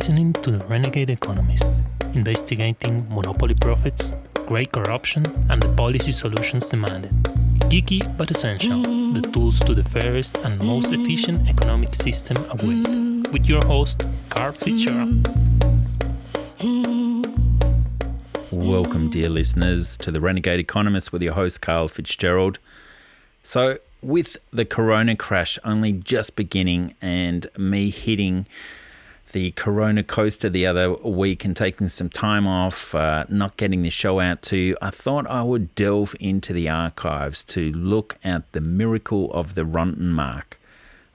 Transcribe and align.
listening 0.00 0.32
to 0.32 0.50
the 0.50 0.64
Renegade 0.64 1.10
Economists, 1.10 1.82
investigating 2.14 3.06
monopoly 3.10 3.52
profits, 3.52 4.14
great 4.46 4.72
corruption, 4.72 5.22
and 5.50 5.62
the 5.62 5.68
policy 5.74 6.10
solutions 6.10 6.70
demanded. 6.70 7.12
Geeky 7.68 8.00
but 8.16 8.30
essential, 8.30 8.80
the 9.12 9.20
tools 9.30 9.60
to 9.60 9.74
the 9.74 9.84
fairest 9.84 10.38
and 10.38 10.58
most 10.58 10.90
efficient 10.90 11.46
economic 11.50 11.94
system 11.94 12.38
await. 12.48 13.28
With 13.30 13.44
your 13.44 13.62
host, 13.66 14.06
Carl 14.30 14.54
Fitzgerald. 14.54 15.28
Welcome, 18.50 19.10
dear 19.10 19.28
listeners, 19.28 19.98
to 19.98 20.10
the 20.10 20.20
Renegade 20.22 20.60
Economist 20.60 21.12
with 21.12 21.20
your 21.20 21.34
host, 21.34 21.60
Carl 21.60 21.88
Fitzgerald. 21.88 22.58
So, 23.42 23.76
with 24.00 24.38
the 24.50 24.64
corona 24.64 25.14
crash 25.14 25.58
only 25.62 25.92
just 25.92 26.36
beginning 26.36 26.94
and 27.02 27.46
me 27.58 27.90
hitting 27.90 28.46
the 29.32 29.52
Corona 29.52 30.02
Coaster 30.02 30.48
the 30.48 30.66
other 30.66 30.92
week 30.94 31.44
and 31.44 31.56
taking 31.56 31.88
some 31.88 32.08
time 32.08 32.46
off, 32.46 32.94
uh, 32.94 33.24
not 33.28 33.56
getting 33.56 33.82
the 33.82 33.90
show 33.90 34.20
out 34.20 34.42
to 34.42 34.56
you, 34.56 34.76
I 34.82 34.90
thought 34.90 35.26
I 35.28 35.42
would 35.42 35.74
delve 35.74 36.14
into 36.18 36.52
the 36.52 36.68
archives 36.68 37.44
to 37.44 37.72
look 37.72 38.18
at 38.24 38.50
the 38.52 38.60
miracle 38.60 39.32
of 39.32 39.54
the 39.54 39.62
Rentenmark. 39.62 40.54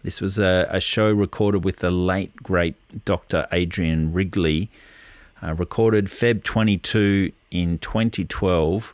This 0.04 0.22
was 0.22 0.38
a, 0.38 0.68
a 0.70 0.80
show 0.80 1.12
recorded 1.12 1.66
with 1.66 1.78
the 1.78 1.92
late, 1.92 2.36
great 2.38 2.76
Dr. 3.06 3.48
Adrian 3.52 4.14
Wrigley, 4.14 4.70
uh, 5.44 5.54
recorded 5.54 6.06
Feb 6.06 6.44
22 6.44 7.32
in 7.52 7.80
2012. 7.80 8.94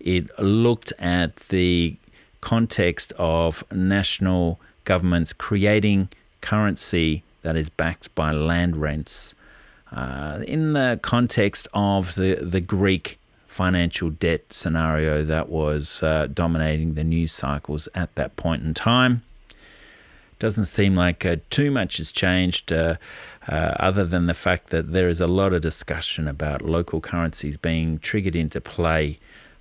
It 0.00 0.38
looked 0.38 0.92
at 0.98 1.36
the 1.36 1.96
context 2.40 3.12
of 3.18 3.62
national 3.72 4.58
governments 4.84 5.32
creating 5.32 6.08
currency 6.40 7.24
that 7.42 7.56
is 7.56 7.68
backed 7.68 8.14
by 8.14 8.32
land 8.32 8.76
rents. 8.76 9.34
Uh, 9.90 10.40
in 10.46 10.74
the 10.74 11.00
context 11.02 11.66
of 11.72 12.14
the, 12.14 12.34
the 12.34 12.60
Greek 12.60 13.18
financial 13.58 14.10
debt 14.10 14.52
scenario 14.52 15.24
that 15.24 15.48
was 15.48 16.00
uh, 16.04 16.28
dominating 16.32 16.94
the 16.94 17.02
news 17.02 17.32
cycles 17.32 17.88
at 17.92 18.14
that 18.14 18.36
point 18.36 18.62
in 18.62 18.72
time. 18.72 19.22
Doesn't 20.38 20.66
seem 20.66 20.94
like 20.94 21.26
uh, 21.26 21.36
too 21.50 21.72
much 21.72 21.96
has 21.96 22.12
changed, 22.12 22.72
uh, 22.72 22.94
uh, 23.48 23.74
other 23.80 24.04
than 24.04 24.26
the 24.26 24.34
fact 24.34 24.70
that 24.70 24.92
there 24.92 25.08
is 25.08 25.20
a 25.20 25.26
lot 25.26 25.52
of 25.52 25.62
discussion 25.62 26.28
about 26.28 26.62
local 26.62 27.00
currencies 27.00 27.56
being 27.56 27.98
triggered 27.98 28.36
into 28.36 28.60
play 28.60 29.18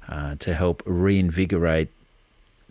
uh, 0.07 0.35
to 0.35 0.53
help 0.53 0.83
reinvigorate 0.85 1.89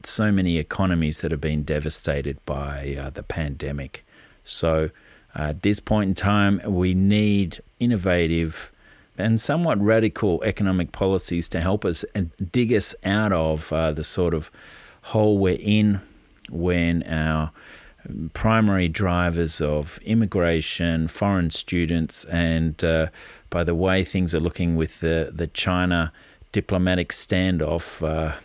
so 0.04 0.30
many 0.30 0.58
economies 0.58 1.22
that 1.22 1.32
have 1.32 1.40
been 1.40 1.64
devastated 1.64 2.38
by 2.46 3.10
the 3.14 3.24
pandemic. 3.24 4.05
So, 4.46 4.90
at 5.34 5.62
this 5.62 5.80
point 5.80 6.08
in 6.08 6.14
time, 6.14 6.60
we 6.64 6.94
need 6.94 7.60
innovative 7.78 8.72
and 9.18 9.40
somewhat 9.40 9.78
radical 9.80 10.42
economic 10.44 10.92
policies 10.92 11.48
to 11.50 11.60
help 11.60 11.84
us 11.84 12.04
and 12.14 12.30
dig 12.52 12.72
us 12.72 12.94
out 13.04 13.32
of 13.32 13.72
uh, 13.72 13.92
the 13.92 14.04
sort 14.04 14.34
of 14.34 14.50
hole 15.02 15.38
we're 15.38 15.58
in 15.60 16.00
when 16.48 17.02
our 17.04 17.50
primary 18.32 18.88
drivers 18.88 19.60
of 19.60 19.98
immigration, 20.02 21.08
foreign 21.08 21.50
students, 21.50 22.24
and 22.26 22.82
uh, 22.84 23.08
by 23.50 23.64
the 23.64 23.74
way 23.74 24.04
things 24.04 24.34
are 24.34 24.40
looking 24.40 24.76
with 24.76 25.00
the, 25.00 25.30
the 25.32 25.46
China 25.48 26.12
diplomatic 26.52 27.10
standoff, 27.10 28.06
uh, 28.06 28.36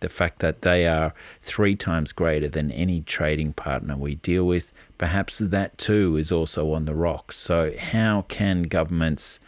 the 0.00 0.08
fact 0.08 0.38
that 0.38 0.62
they 0.62 0.86
are 0.86 1.12
three 1.42 1.76
times 1.76 2.12
greater 2.12 2.48
than 2.48 2.70
any 2.70 3.00
trading 3.02 3.52
partner 3.52 3.96
we 3.96 4.14
deal 4.16 4.46
with, 4.46 4.72
perhaps 5.00 5.38
that 5.38 5.78
too 5.78 6.18
is 6.18 6.30
also 6.30 6.74
on 6.74 6.84
the 6.84 6.94
rocks. 6.94 7.34
So, 7.34 7.72
how 7.78 8.26
can 8.28 8.64
governments 8.64 9.40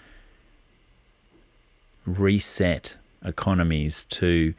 reset 2.06 2.96
economies 3.22 4.04
to 4.04 4.54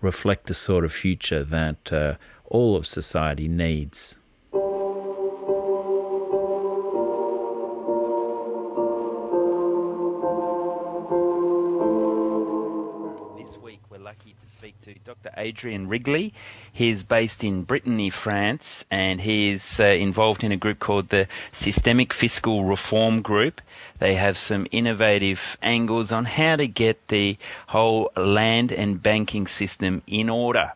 reflect 0.00 0.48
the 0.48 0.54
sort 0.54 0.84
of 0.84 0.92
future 0.92 1.44
that 1.44 1.92
uh, 1.92 2.16
all 2.46 2.74
of 2.74 2.88
society 2.88 3.46
needs? 3.46 4.18
Dr. 15.04 15.30
Adrian 15.36 15.88
Wrigley. 15.88 16.32
He's 16.72 17.02
based 17.02 17.42
in 17.42 17.64
Brittany, 17.64 18.10
France, 18.10 18.84
and 18.90 19.20
he's 19.20 19.80
uh, 19.80 19.84
involved 19.84 20.44
in 20.44 20.52
a 20.52 20.56
group 20.56 20.78
called 20.78 21.08
the 21.08 21.26
Systemic 21.50 22.12
Fiscal 22.12 22.64
Reform 22.64 23.22
Group. 23.22 23.60
They 23.98 24.14
have 24.14 24.36
some 24.36 24.66
innovative 24.70 25.56
angles 25.62 26.12
on 26.12 26.26
how 26.26 26.56
to 26.56 26.66
get 26.68 27.08
the 27.08 27.36
whole 27.68 28.12
land 28.16 28.70
and 28.72 29.02
banking 29.02 29.46
system 29.46 30.02
in 30.06 30.28
order. 30.30 30.72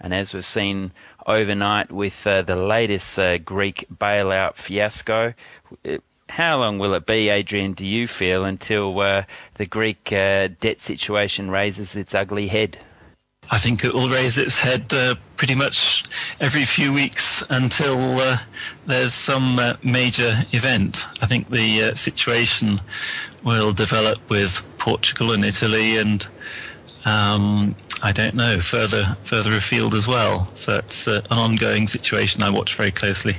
And 0.00 0.14
as 0.14 0.34
we've 0.34 0.44
seen 0.44 0.92
overnight 1.26 1.90
with 1.92 2.26
uh, 2.26 2.42
the 2.42 2.56
latest 2.56 3.18
uh, 3.18 3.38
Greek 3.38 3.86
bailout 3.92 4.54
fiasco, 4.56 5.34
it, 5.84 6.02
how 6.28 6.58
long 6.58 6.78
will 6.78 6.94
it 6.94 7.06
be, 7.06 7.28
Adrian, 7.28 7.72
do 7.72 7.86
you 7.86 8.06
feel, 8.06 8.44
until 8.44 8.98
uh, 9.00 9.24
the 9.54 9.66
Greek 9.66 10.12
uh, 10.12 10.48
debt 10.60 10.80
situation 10.80 11.50
raises 11.50 11.96
its 11.96 12.14
ugly 12.14 12.48
head? 12.48 12.78
I 13.50 13.56
think 13.56 13.82
it 13.82 13.94
will 13.94 14.10
raise 14.10 14.36
its 14.36 14.60
head 14.60 14.92
uh, 14.92 15.14
pretty 15.36 15.54
much 15.54 16.04
every 16.38 16.66
few 16.66 16.92
weeks 16.92 17.42
until 17.48 17.96
uh, 17.96 18.38
there's 18.86 19.14
some 19.14 19.58
uh, 19.58 19.74
major 19.82 20.44
event. 20.52 21.06
I 21.22 21.26
think 21.26 21.48
the 21.48 21.84
uh, 21.84 21.94
situation 21.94 22.78
will 23.42 23.72
develop 23.72 24.18
with 24.28 24.62
Portugal 24.76 25.32
and 25.32 25.44
Italy 25.44 25.96
and 25.96 26.26
um, 27.06 27.74
I 28.02 28.12
don't 28.12 28.34
know 28.34 28.60
further 28.60 29.16
further 29.24 29.54
afield 29.54 29.94
as 29.94 30.06
well. 30.06 30.50
So 30.54 30.76
it's 30.76 31.06
an 31.06 31.22
ongoing 31.30 31.86
situation 31.86 32.42
I 32.42 32.50
watch 32.50 32.74
very 32.74 32.90
closely 32.90 33.38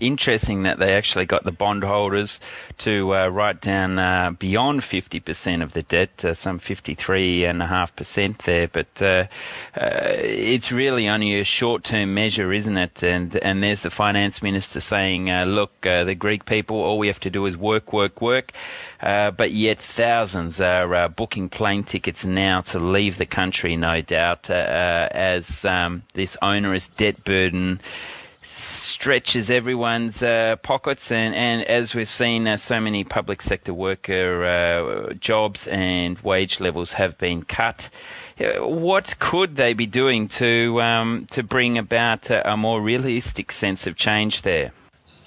interesting 0.00 0.62
that 0.64 0.78
they 0.78 0.94
actually 0.94 1.26
got 1.26 1.44
the 1.44 1.52
bondholders 1.52 2.40
to 2.78 3.14
uh, 3.14 3.28
write 3.28 3.60
down 3.60 3.98
uh, 3.98 4.30
beyond 4.30 4.80
50% 4.80 5.62
of 5.62 5.72
the 5.72 5.82
debt, 5.82 6.24
uh, 6.24 6.34
some 6.34 6.58
53.5% 6.58 8.38
there. 8.38 8.68
But 8.68 9.02
uh, 9.02 9.26
uh, 9.78 10.16
it's 10.18 10.72
really 10.72 11.08
only 11.08 11.38
a 11.38 11.44
short 11.44 11.84
term 11.84 12.14
measure, 12.14 12.52
isn't 12.52 12.76
it? 12.76 13.02
And, 13.02 13.36
and 13.36 13.62
there's 13.62 13.82
the 13.82 13.90
finance 13.90 14.42
minister 14.42 14.80
saying, 14.80 15.30
uh, 15.30 15.44
look, 15.44 15.80
the 15.82 16.14
Greek 16.14 16.46
people, 16.46 16.76
all 16.76 16.98
we 16.98 17.06
have 17.06 17.20
to 17.20 17.30
do 17.30 17.46
is 17.46 17.56
work, 17.56 17.92
work, 17.92 18.20
work. 18.20 18.52
but 19.00 19.52
yet 19.52 19.80
thousands 19.80 20.60
are 20.60 21.08
booking 21.08 21.48
plane 21.48 21.84
tickets 21.84 22.24
now 22.24 22.60
to 22.60 22.78
leave 22.78 23.18
the 23.18 23.26
country, 23.26 23.76
no 23.76 24.00
doubt, 24.00 24.48
as 24.50 25.64
um, 25.64 26.02
this 26.14 26.36
onerous 26.42 26.88
debt 26.88 27.22
burden 27.24 27.80
stretches 28.50 29.50
everyone's 29.50 30.22
uh, 30.22 30.56
pockets, 30.62 31.12
and, 31.12 31.34
and 31.34 31.62
as 31.62 31.94
we've 31.94 32.08
seen, 32.08 32.48
uh, 32.48 32.56
so 32.56 32.80
many 32.80 33.04
public 33.04 33.40
sector 33.40 33.72
worker 33.72 34.44
uh, 34.44 35.12
jobs 35.14 35.66
and 35.68 36.18
wage 36.20 36.60
levels 36.60 36.92
have 36.92 37.16
been 37.18 37.42
cut. 37.42 37.88
Uh, 38.38 38.66
what 38.66 39.14
could 39.18 39.56
they 39.56 39.72
be 39.72 39.86
doing 39.86 40.26
to 40.28 40.80
um, 40.82 41.26
to 41.30 41.42
bring 41.42 41.78
about 41.78 42.30
a, 42.30 42.52
a 42.52 42.56
more 42.56 42.80
realistic 42.82 43.52
sense 43.52 43.86
of 43.86 43.96
change 43.96 44.42
there? 44.42 44.72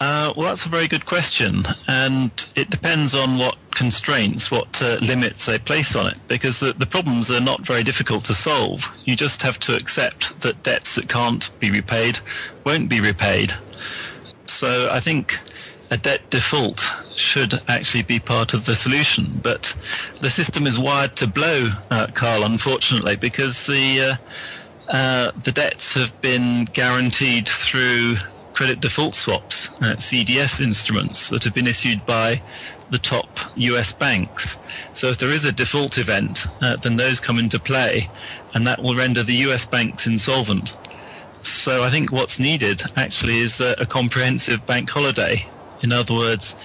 Uh, 0.06 0.34
well, 0.36 0.50
that's 0.50 0.66
a 0.66 0.70
very 0.70 0.90
good 0.90 1.06
question, 1.06 1.64
and 1.88 2.30
it 2.58 2.70
depends 2.70 3.16
on 3.16 3.38
what 3.38 3.56
constraints, 3.72 4.52
what 4.52 4.82
uh, 4.82 4.98
limits 5.02 5.46
they 5.46 5.58
place 5.58 5.96
on 5.96 6.08
it, 6.08 6.18
because 6.28 6.60
the, 6.60 6.74
the, 6.74 6.86
problems 6.86 7.32
are 7.32 7.40
not 7.40 7.62
very 7.62 7.84
difficult 7.84 8.26
to 8.26 8.34
solve. 8.34 8.86
You 9.06 9.16
just 9.16 9.42
have 9.44 9.58
to 9.60 9.78
accept 9.78 10.38
that 10.42 10.62
debts 10.62 10.96
that 10.96 11.08
can't 11.08 11.50
be 11.62 11.72
repaid 11.72 12.20
won't 12.66 12.90
be 12.90 13.00
repaid. 13.00 13.54
So 14.46 14.90
I 14.92 15.00
think 15.00 15.40
a 15.90 15.96
debt 15.96 16.30
default 16.30 16.84
should 17.16 17.62
actually 17.70 18.04
be 18.04 18.20
part 18.20 18.54
of 18.54 18.66
the 18.66 18.76
solution, 18.76 19.40
but 19.42 19.74
the 20.20 20.30
system 20.30 20.68
is 20.68 20.78
wired 20.78 21.16
to 21.16 21.28
blow, 21.28 21.70
uh, 21.92 22.08
Carl, 22.14 22.44
unfortunately, 22.44 23.16
because 23.16 23.68
the 23.68 24.02
uh, 24.02 24.16
uh, 24.90 25.32
the 25.42 25.54
debts 25.54 25.94
have 25.94 26.20
been 26.20 26.66
guaranteed 26.66 27.48
through 27.48 28.18
credit 28.54 28.80
default 28.80 29.16
swaps, 29.16 29.70
uh, 29.82 29.96
CDS 29.98 30.62
instruments 30.62 31.30
that 31.30 31.44
have 31.44 31.54
been 31.54 31.68
issued 31.68 32.06
by 32.06 32.42
the 32.90 33.00
top 33.00 33.40
US 33.56 33.92
banks. 33.92 34.58
So 34.94 35.08
if 35.08 35.18
there 35.18 35.30
is 35.30 35.46
a 35.46 35.52
default 35.52 35.98
event, 35.98 36.46
uh, 36.62 36.76
then 36.78 36.96
those 36.96 37.20
come 37.20 37.40
into 37.40 37.60
play, 37.60 38.10
and 38.54 38.66
that 38.68 38.82
will 38.82 38.96
render 38.96 39.24
the 39.24 39.36
US 39.48 39.66
banks 39.66 40.06
insolvent. 40.06 40.78
So 41.42 41.84
I 41.84 41.90
think 41.90 42.12
what's 42.12 42.40
needed 42.40 42.84
actually 42.96 43.40
is 43.40 43.60
a, 43.60 43.76
a 43.80 43.86
comprehensive 43.86 44.66
bank 44.66 44.90
holiday. 44.90 45.46
In 45.82 45.92
other 45.92 46.14
words, 46.14 46.56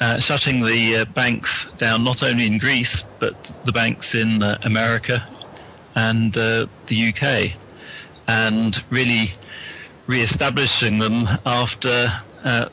uh, 0.00 0.18
shutting 0.18 0.62
the 0.62 0.98
uh, 0.98 1.04
banks 1.06 1.66
down 1.76 2.04
not 2.04 2.22
only 2.22 2.46
in 2.46 2.58
Greece, 2.58 3.04
but 3.18 3.52
the 3.64 3.72
banks 3.72 4.14
in 4.14 4.42
uh, 4.42 4.58
America 4.64 5.26
and 5.94 6.36
uh, 6.36 6.66
the 6.86 7.08
UK, 7.08 7.56
and 8.26 8.82
really 8.90 9.32
re-establishing 10.10 10.98
them 10.98 11.28
after 11.46 12.08
uh, 12.42 12.68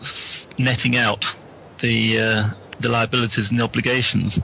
netting 0.57 0.97
out 0.97 1.33
the 1.79 2.19
uh, 2.19 2.49
the 2.79 2.89
liabilities 2.89 3.51
and 3.51 3.59
the 3.59 3.63
obligations. 3.63 4.39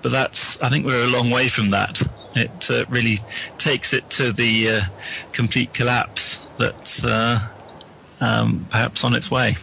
But 0.00 0.12
that's 0.12 0.60
I 0.62 0.70
think 0.70 0.86
we're 0.86 1.04
a 1.04 1.10
long 1.10 1.30
way 1.30 1.48
from 1.48 1.70
that. 1.70 2.02
It 2.34 2.70
uh, 2.70 2.86
really 2.88 3.18
takes 3.58 3.92
it 3.92 4.08
to 4.10 4.32
the 4.32 4.68
uh, 4.68 4.80
complete 5.32 5.74
collapse 5.74 6.40
that's 6.56 7.04
uh, 7.04 7.48
um, 8.20 8.66
perhaps 8.70 9.04
on 9.04 9.14
its 9.14 9.30
way. 9.30 9.56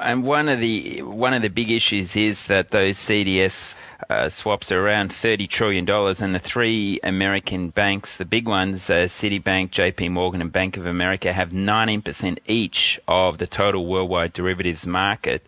And 0.00 0.22
one 0.22 0.48
of 0.48 0.60
the 0.60 1.02
one 1.02 1.34
of 1.34 1.42
the 1.42 1.48
big 1.48 1.70
issues 1.70 2.14
is 2.14 2.46
that 2.46 2.70
those 2.70 2.98
CDS 2.98 3.74
uh, 4.08 4.28
swaps 4.28 4.70
are 4.70 4.80
around 4.80 5.10
$30 5.10 5.48
trillion, 5.48 5.88
and 5.88 6.34
the 6.34 6.38
three 6.38 7.00
American 7.02 7.70
banks, 7.70 8.16
the 8.16 8.24
big 8.24 8.48
ones, 8.48 8.88
uh, 8.88 9.04
Citibank, 9.04 9.70
JP 9.70 10.12
Morgan, 10.12 10.40
and 10.40 10.52
Bank 10.52 10.76
of 10.76 10.86
America, 10.86 11.32
have 11.32 11.50
19% 11.50 12.38
each 12.46 13.00
of 13.08 13.38
the 13.38 13.46
total 13.46 13.86
worldwide 13.86 14.32
derivatives 14.32 14.86
market. 14.86 15.44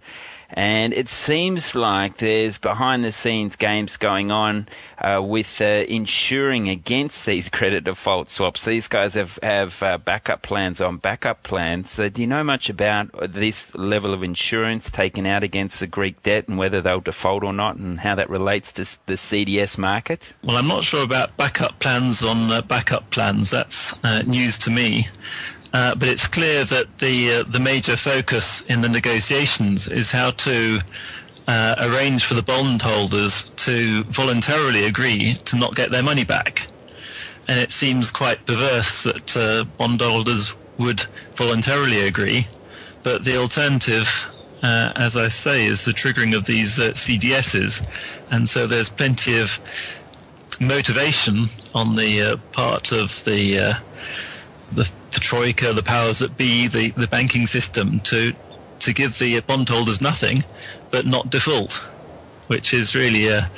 And 0.53 0.93
it 0.93 1.09
seems 1.09 1.75
like 1.75 2.19
there's 2.19 2.59
behind 2.59 3.05
the 3.05 3.13
scenes 3.13 3.57
games 3.57 3.97
going 3.97 4.31
on 4.31 4.69
uh, 4.99 5.21
with 5.23 5.61
uh, 5.61 5.85
insuring 5.89 6.69
against 6.69 7.27
these 7.27 7.49
credit 7.49 7.85
default 7.85 8.31
swaps. 8.31 8.65
These 8.65 8.89
guys 8.89 9.15
have, 9.15 9.39
have 9.43 9.83
uh, 9.83 9.99
backup 9.99 10.43
plans 10.43 10.81
on 10.81 10.99
backup 10.99 11.43
plans. 11.43 11.91
So 11.91 12.09
do 12.09 12.21
you 12.21 12.27
know 12.27 12.45
much 12.45 12.69
about 12.69 13.33
this 13.33 13.75
level 13.75 14.13
of 14.13 14.23
insurance 14.23 14.91
taken 14.91 15.27
out 15.27 15.45
against 15.45 15.81
the 15.81 15.87
Greek 15.87 16.23
debt 16.23 16.49
and 16.49 16.59
whether 16.59 16.81
they'll 16.81 17.01
default 17.01 17.45
or 17.45 17.53
not 17.53 17.77
and 17.77 18.01
how 18.01 18.15
that 18.15 18.29
relates 18.29 18.73
to 18.73 18.85
the 19.07 19.15
CDS 19.15 19.79
market? 19.79 20.33
Well, 20.43 20.57
I'm 20.57 20.69
not 20.69 20.85
sure 20.85 21.05
about 21.05 21.37
backup 21.37 21.79
plans 21.79 22.25
on 22.25 22.51
uh, 22.51 22.63
backup 22.63 23.11
plans. 23.11 23.51
That's 23.51 23.95
uh, 24.05 24.23
news 24.23 24.59
to 24.59 24.71
me. 24.71 25.09
Uh, 25.73 25.95
but 25.95 26.09
it's 26.09 26.27
clear 26.27 26.65
that 26.65 26.99
the 26.99 27.31
uh, 27.31 27.43
the 27.45 27.61
major 27.61 27.97
focus 27.97 28.63
in 28.63 28.81
the 28.81 28.89
negotiations 28.89 29.87
is 29.87 30.11
how 30.11 30.31
to 30.33 30.81
uh, 31.47 31.75
arrange 31.79 32.25
for 32.25 32.35
the 32.35 32.43
bondholders 32.43 33.51
to 33.57 34.03
voluntarily 34.05 34.85
agree 34.85 35.35
to 35.45 35.57
not 35.57 35.77
get 35.77 35.93
their 35.93 36.03
money 36.03 36.25
back. 36.25 36.67
And 37.47 37.59
it 37.59 37.71
seems 37.71 38.11
quite 38.11 38.45
perverse 38.47 39.05
that 39.05 39.37
uh, 39.37 39.65
bondholders 39.79 40.55
would 40.79 41.01
voluntarily 41.35 42.07
agree, 42.07 42.49
but 43.03 43.25
the 43.25 43.37
alternative, 43.37 44.27
uh, 44.63 44.93
as 44.97 45.17
I 45.17 45.29
say, 45.29 45.67
is 45.67 45.85
the 45.85 45.93
triggering 45.93 46.37
of 46.37 46.47
these 46.47 46.79
CDSs, 46.79 47.87
and 48.31 48.49
so 48.49 48.67
there's 48.67 48.89
plenty 48.89 49.39
of 49.39 49.59
motivation 50.61 51.47
on 51.75 51.97
the 51.97 52.41
part 52.53 52.93
of 52.93 53.25
the 53.25 53.77
the 54.71 54.91
the 55.13 55.21
troika, 55.21 55.73
the 55.73 55.83
powers 55.83 56.21
that 56.21 56.37
be, 56.37 56.69
the, 56.69 56.91
the 56.91 57.07
banking 57.07 57.47
system 57.47 58.01
to 58.01 58.33
to 58.81 58.95
give 58.95 59.19
the 59.19 59.41
bondholders 59.41 60.01
nothing, 60.01 60.43
but 60.91 61.05
not 61.05 61.31
default, 61.31 61.75
which 62.47 62.73
is 62.73 62.95
really 62.95 63.29
a, 63.29 63.51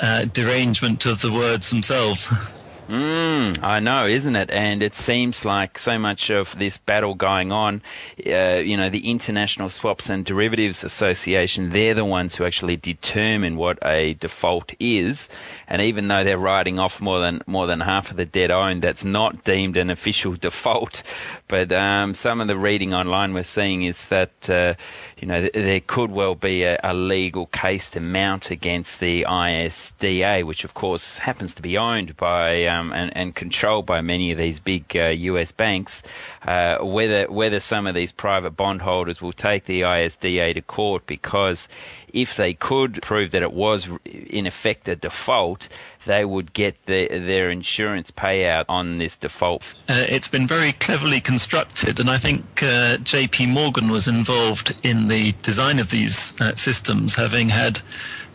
a 0.00 0.26
derangement 0.26 1.06
of 1.06 1.20
the 1.20 1.32
words 1.32 1.70
themselves. 1.70 2.28
Mm, 2.88 3.62
I 3.62 3.80
know, 3.80 4.06
isn't 4.06 4.34
it? 4.34 4.50
And 4.50 4.82
it 4.82 4.94
seems 4.94 5.44
like 5.44 5.78
so 5.78 5.98
much 5.98 6.30
of 6.30 6.58
this 6.58 6.78
battle 6.78 7.14
going 7.14 7.52
on, 7.52 7.82
uh, 8.26 8.62
you 8.64 8.78
know, 8.78 8.88
the 8.88 9.10
International 9.10 9.68
Swaps 9.68 10.08
and 10.08 10.24
Derivatives 10.24 10.82
Association, 10.82 11.68
they're 11.68 11.92
the 11.92 12.06
ones 12.06 12.36
who 12.36 12.46
actually 12.46 12.78
determine 12.78 13.56
what 13.56 13.78
a 13.84 14.14
default 14.14 14.72
is. 14.80 15.28
And 15.66 15.82
even 15.82 16.08
though 16.08 16.24
they're 16.24 16.38
writing 16.38 16.78
off 16.78 16.98
more 16.98 17.20
than 17.20 17.42
more 17.46 17.66
than 17.66 17.80
half 17.80 18.10
of 18.10 18.16
the 18.16 18.24
debt 18.24 18.50
owned, 18.50 18.80
that's 18.80 19.04
not 19.04 19.44
deemed 19.44 19.76
an 19.76 19.90
official 19.90 20.32
default. 20.40 21.02
But 21.48 21.72
um, 21.72 22.14
some 22.14 22.42
of 22.42 22.46
the 22.46 22.56
reading 22.58 22.92
online 22.92 23.32
we're 23.32 23.42
seeing 23.42 23.82
is 23.82 24.08
that 24.08 24.50
uh, 24.50 24.74
you 25.16 25.26
know 25.26 25.40
th- 25.40 25.54
there 25.54 25.80
could 25.80 26.10
well 26.10 26.34
be 26.34 26.62
a, 26.62 26.78
a, 26.84 26.92
legal 26.92 27.46
case 27.46 27.90
to 27.90 28.00
mount 28.00 28.50
against 28.50 29.00
the 29.00 29.24
ISDA, 29.26 30.44
which 30.44 30.64
of 30.64 30.74
course 30.74 31.18
happens 31.18 31.54
to 31.54 31.62
be 31.62 31.78
owned 31.78 32.18
by 32.18 32.66
um, 32.66 32.92
and, 32.92 33.16
and, 33.16 33.34
controlled 33.34 33.86
by 33.86 34.02
many 34.02 34.30
of 34.30 34.36
these 34.36 34.60
big 34.60 34.94
uh, 34.94 35.06
U.S. 35.06 35.50
banks. 35.50 36.02
Uh, 36.42 36.78
whether 36.84 37.24
whether 37.30 37.60
some 37.60 37.86
of 37.86 37.94
these 37.94 38.12
private 38.12 38.50
bondholders 38.50 39.22
will 39.22 39.32
take 39.32 39.64
the 39.64 39.80
ISDA 39.80 40.54
to 40.54 40.60
court 40.60 41.06
because 41.06 41.66
if 42.12 42.36
they 42.36 42.54
could 42.54 43.02
prove 43.02 43.30
that 43.30 43.42
it 43.42 43.52
was 43.52 43.88
in 44.04 44.46
effect 44.46 44.88
a 44.88 44.96
default, 44.96 45.68
they 46.04 46.24
would 46.24 46.52
get 46.52 46.74
the, 46.86 47.06
their 47.08 47.50
insurance 47.50 48.10
payout 48.10 48.64
on 48.68 48.98
this 48.98 49.16
default. 49.16 49.62
Uh, 49.88 50.04
it's 50.08 50.28
been 50.28 50.46
very 50.46 50.72
cleverly 50.72 51.20
constructed, 51.38 52.00
and 52.00 52.10
I 52.10 52.18
think 52.18 52.40
uh, 52.64 52.98
JP 52.98 53.50
Morgan 53.50 53.92
was 53.92 54.08
involved 54.08 54.74
in 54.82 55.06
the 55.06 55.30
design 55.42 55.78
of 55.78 55.90
these 55.90 56.34
uh, 56.40 56.56
systems, 56.56 57.14
having 57.14 57.48
had 57.48 57.80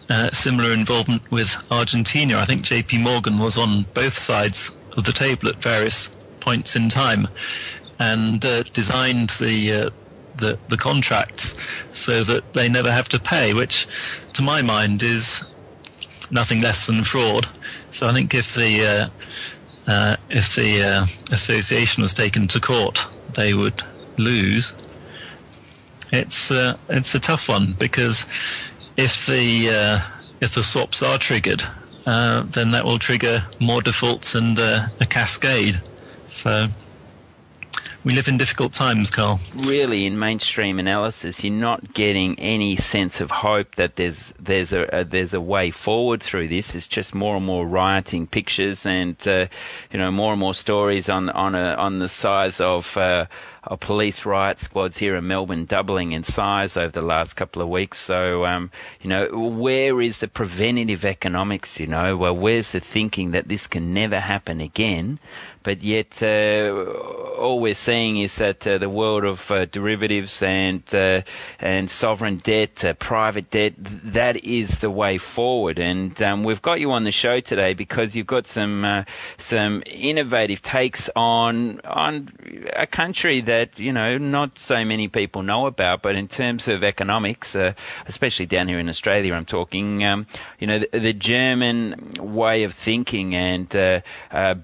uh, 0.10 0.32
similar 0.32 0.72
involvement 0.72 1.30
with 1.30 1.62
Argentina. 1.70 2.38
I 2.38 2.46
think 2.46 2.62
JP 2.62 3.02
Morgan 3.02 3.40
was 3.40 3.58
on 3.58 3.88
both 3.94 4.14
sides 4.14 4.72
of 4.96 5.04
the 5.04 5.12
table 5.12 5.50
at 5.50 5.58
various 5.58 6.12
points 6.40 6.78
in 6.78 6.88
time 6.88 7.28
and 8.00 8.46
uh, 8.46 8.64
designed 8.72 9.32
the 9.32 9.58
uh, 9.74 9.90
the, 10.36 10.58
the 10.70 10.78
contracts 10.78 11.56
so 11.92 12.24
that 12.24 12.54
they 12.54 12.70
never 12.70 12.90
have 12.90 13.10
to 13.10 13.20
pay, 13.20 13.54
which 13.54 13.86
to 14.32 14.42
my 14.42 14.62
mind 14.62 15.04
is 15.04 15.44
nothing 16.32 16.62
less 16.62 16.88
than 16.88 17.04
fraud. 17.04 17.50
So 17.92 18.08
I 18.08 18.14
think 18.14 18.34
if 18.34 18.56
the 18.56 19.12
uh, 19.88 19.92
uh, 19.92 20.16
if 20.30 20.56
the 20.56 20.84
uh, 20.84 21.06
association 21.32 22.02
was 22.02 22.14
taken 22.14 22.48
to 22.50 22.60
court, 22.60 23.06
they 23.34 23.54
would 23.54 23.82
lose. 24.18 24.74
It's 26.12 26.52
uh, 26.52 26.78
it's 26.90 27.16
a 27.16 27.20
tough 27.20 27.50
one 27.50 27.74
because 27.80 28.26
if 28.98 29.26
the 29.26 29.70
uh, 29.70 30.00
if 30.42 30.54
the 30.54 30.64
swaps 30.64 31.02
are 31.02 31.18
triggered, 31.18 31.64
uh, 32.06 32.44
then 32.48 32.72
that 32.72 32.86
will 32.86 33.00
trigger 33.00 33.46
more 33.60 33.82
defaults 33.82 34.36
and 34.36 34.60
a 34.60 34.92
cascade. 35.10 35.82
So 36.28 36.68
we 38.04 38.14
live 38.14 38.28
in 38.28 38.38
difficult 38.38 38.74
times, 38.74 39.10
Carl. 39.10 39.40
Really, 39.56 40.06
in 40.06 40.20
mainstream 40.20 40.78
analysis, 40.80 41.44
you're 41.44 41.54
not 41.54 41.94
getting 41.94 42.38
any 42.40 42.76
sense 42.76 43.22
of 43.22 43.32
hope 43.32 43.76
that 43.76 43.96
there's 43.96 44.34
there's 44.40 44.74
a, 44.74 44.84
a 44.92 45.04
there's 45.06 45.34
a 45.34 45.42
way 45.42 45.72
forward 45.72 46.22
through 46.22 46.50
this. 46.50 46.76
It's 46.76 46.88
just 46.88 47.16
more 47.16 47.38
and 47.38 47.46
more 47.46 47.66
rioting 47.66 48.28
pictures, 48.28 48.86
and 48.86 49.16
uh, 49.28 49.48
you 49.92 50.00
know 50.00 50.12
more 50.12 50.34
and 50.34 50.40
more 50.40 50.54
stories 50.54 51.08
on 51.10 51.30
on 51.30 51.56
a, 51.56 51.76
on 51.76 52.00
the 52.00 52.10
size 52.10 52.60
of. 52.60 52.98
Uh, 52.98 53.26
of 53.66 53.80
police 53.80 54.26
riot 54.26 54.60
squads 54.60 54.98
here 54.98 55.16
in 55.16 55.28
Melbourne 55.28 55.66
doubling 55.66 56.12
in 56.12 56.24
size 56.24 56.76
over 56.76 56.92
the 56.92 57.02
last 57.02 57.36
couple 57.36 57.62
of 57.62 57.70
weeks. 57.70 58.00
So, 58.00 58.46
um, 58.46 58.72
you 59.02 59.10
know, 59.10 59.28
where 59.28 60.02
is 60.02 60.20
the 60.20 60.28
preventative 60.28 61.06
economics? 61.06 61.80
You 61.80 61.88
know, 61.88 62.18
well, 62.18 62.36
where's 62.36 62.72
the 62.72 62.80
thinking 62.80 63.32
that 63.32 63.48
this 63.48 63.68
can 63.68 63.94
never 63.94 64.20
happen 64.20 64.62
again? 64.62 65.20
but 65.64 65.82
yet 65.82 66.22
uh, 66.22 66.84
all 67.38 67.60
we're 67.60 67.74
seeing 67.74 68.18
is 68.18 68.36
that 68.36 68.68
uh, 68.68 68.78
the 68.78 68.90
world 68.90 69.24
of 69.24 69.50
uh, 69.50 69.66
derivatives 69.66 70.44
and 70.44 70.84
uh, 70.94 71.22
and 71.60 71.90
sovereign 71.90 72.38
debt, 72.38 72.84
uh, 72.84 72.94
private 72.94 73.50
debt, 73.50 73.74
that 73.78 74.44
is 74.44 74.82
the 74.82 74.92
way 74.92 75.18
forward. 75.18 75.80
And 75.80 76.22
um, 76.22 76.44
we've 76.44 76.62
got 76.62 76.80
you 76.80 76.92
on 76.92 77.06
the 77.06 77.12
show 77.12 77.40
today 77.40 77.74
because 77.74 78.16
you've 78.16 78.28
got 78.28 78.46
some 78.46 78.84
uh, 78.84 79.06
some 79.38 79.82
innovative 79.86 80.62
takes 80.62 81.10
on 81.16 81.80
on 81.86 82.30
a 82.76 82.86
country 82.86 83.40
that 83.42 83.53
you 83.76 83.94
know 83.94 84.18
not 84.18 84.60
so 84.60 84.84
many 84.86 85.08
people 85.08 85.44
know 85.44 85.68
about, 85.68 86.02
but 86.02 86.16
in 86.16 86.28
terms 86.28 86.68
of 86.68 86.84
economics, 86.84 87.56
especially 88.08 88.46
down 88.46 88.68
here 88.68 88.80
in 88.80 88.90
Australia, 88.90 89.34
I'm 89.34 89.46
talking. 89.46 90.04
Um, 90.04 90.28
you 90.60 90.68
know, 90.68 90.80
the, 90.80 91.00
the, 91.00 91.14
German 91.14 92.14
way 92.20 92.64
of 92.64 92.74
thinking 92.74 93.36
and 93.36 93.70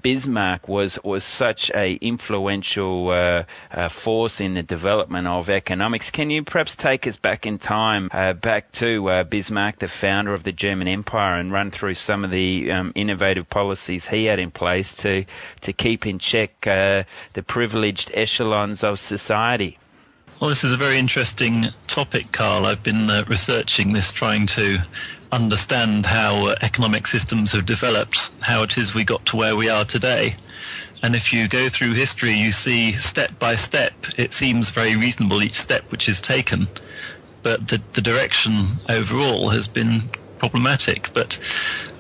Bismarck 0.01 0.67
was 0.67 0.99
was 1.03 1.23
such 1.23 1.71
a 1.71 1.93
influential 1.95 3.09
uh, 3.09 3.43
uh, 3.71 3.89
force 3.89 4.41
in 4.41 4.53
the 4.53 4.63
development 4.63 5.27
of 5.27 5.49
economics. 5.49 6.11
Can 6.11 6.29
you 6.29 6.43
perhaps 6.43 6.75
take 6.75 7.07
us 7.07 7.17
back 7.17 7.45
in 7.45 7.59
time, 7.59 8.09
uh, 8.11 8.33
back 8.33 8.71
to 8.73 9.09
uh, 9.09 9.23
Bismarck, 9.23 9.79
the 9.79 9.87
founder 9.87 10.33
of 10.33 10.43
the 10.43 10.51
German 10.51 10.87
Empire, 10.87 11.35
and 11.35 11.51
run 11.51 11.71
through 11.71 11.93
some 11.95 12.23
of 12.23 12.31
the 12.31 12.71
um, 12.71 12.91
innovative 12.95 13.49
policies 13.49 14.07
he 14.07 14.25
had 14.25 14.39
in 14.39 14.51
place 14.51 14.93
to 14.95 15.25
to 15.61 15.73
keep 15.73 16.05
in 16.05 16.19
check 16.19 16.67
uh, 16.67 17.03
the 17.33 17.43
privileged 17.43 18.11
echelons 18.13 18.78
of 18.83 18.99
society? 18.99 19.77
Well, 20.39 20.49
this 20.49 20.63
is 20.63 20.71
a 20.71 20.77
very 20.77 20.97
interesting 20.97 21.67
topic, 21.87 22.31
Carl. 22.31 22.65
I've 22.65 22.81
been 22.81 23.09
uh, 23.09 23.25
researching 23.27 23.91
this, 23.91 24.13
trying 24.13 24.47
to 24.47 24.79
understand 25.31 26.05
how 26.05 26.47
uh, 26.47 26.55
economic 26.61 27.07
systems 27.07 27.51
have 27.51 27.65
developed, 27.65 28.31
how 28.43 28.63
it 28.63 28.77
is 28.77 28.95
we 28.95 29.03
got 29.03 29.25
to 29.27 29.37
where 29.37 29.55
we 29.55 29.69
are 29.69 29.83
today. 29.83 30.35
And 31.01 31.15
if 31.15 31.31
you 31.31 31.47
go 31.47 31.69
through 31.69 31.93
history, 31.93 32.33
you 32.33 32.51
see 32.51 32.93
step 32.93 33.37
by 33.39 33.55
step, 33.55 33.93
it 34.17 34.33
seems 34.33 34.71
very 34.71 34.95
reasonable 34.95 35.41
each 35.43 35.53
step 35.53 35.83
which 35.91 36.09
is 36.09 36.19
taken. 36.19 36.67
But 37.41 37.67
the, 37.67 37.81
the 37.93 38.01
direction 38.01 38.65
overall 38.89 39.49
has 39.49 39.67
been 39.67 40.03
problematic. 40.39 41.11
But 41.13 41.39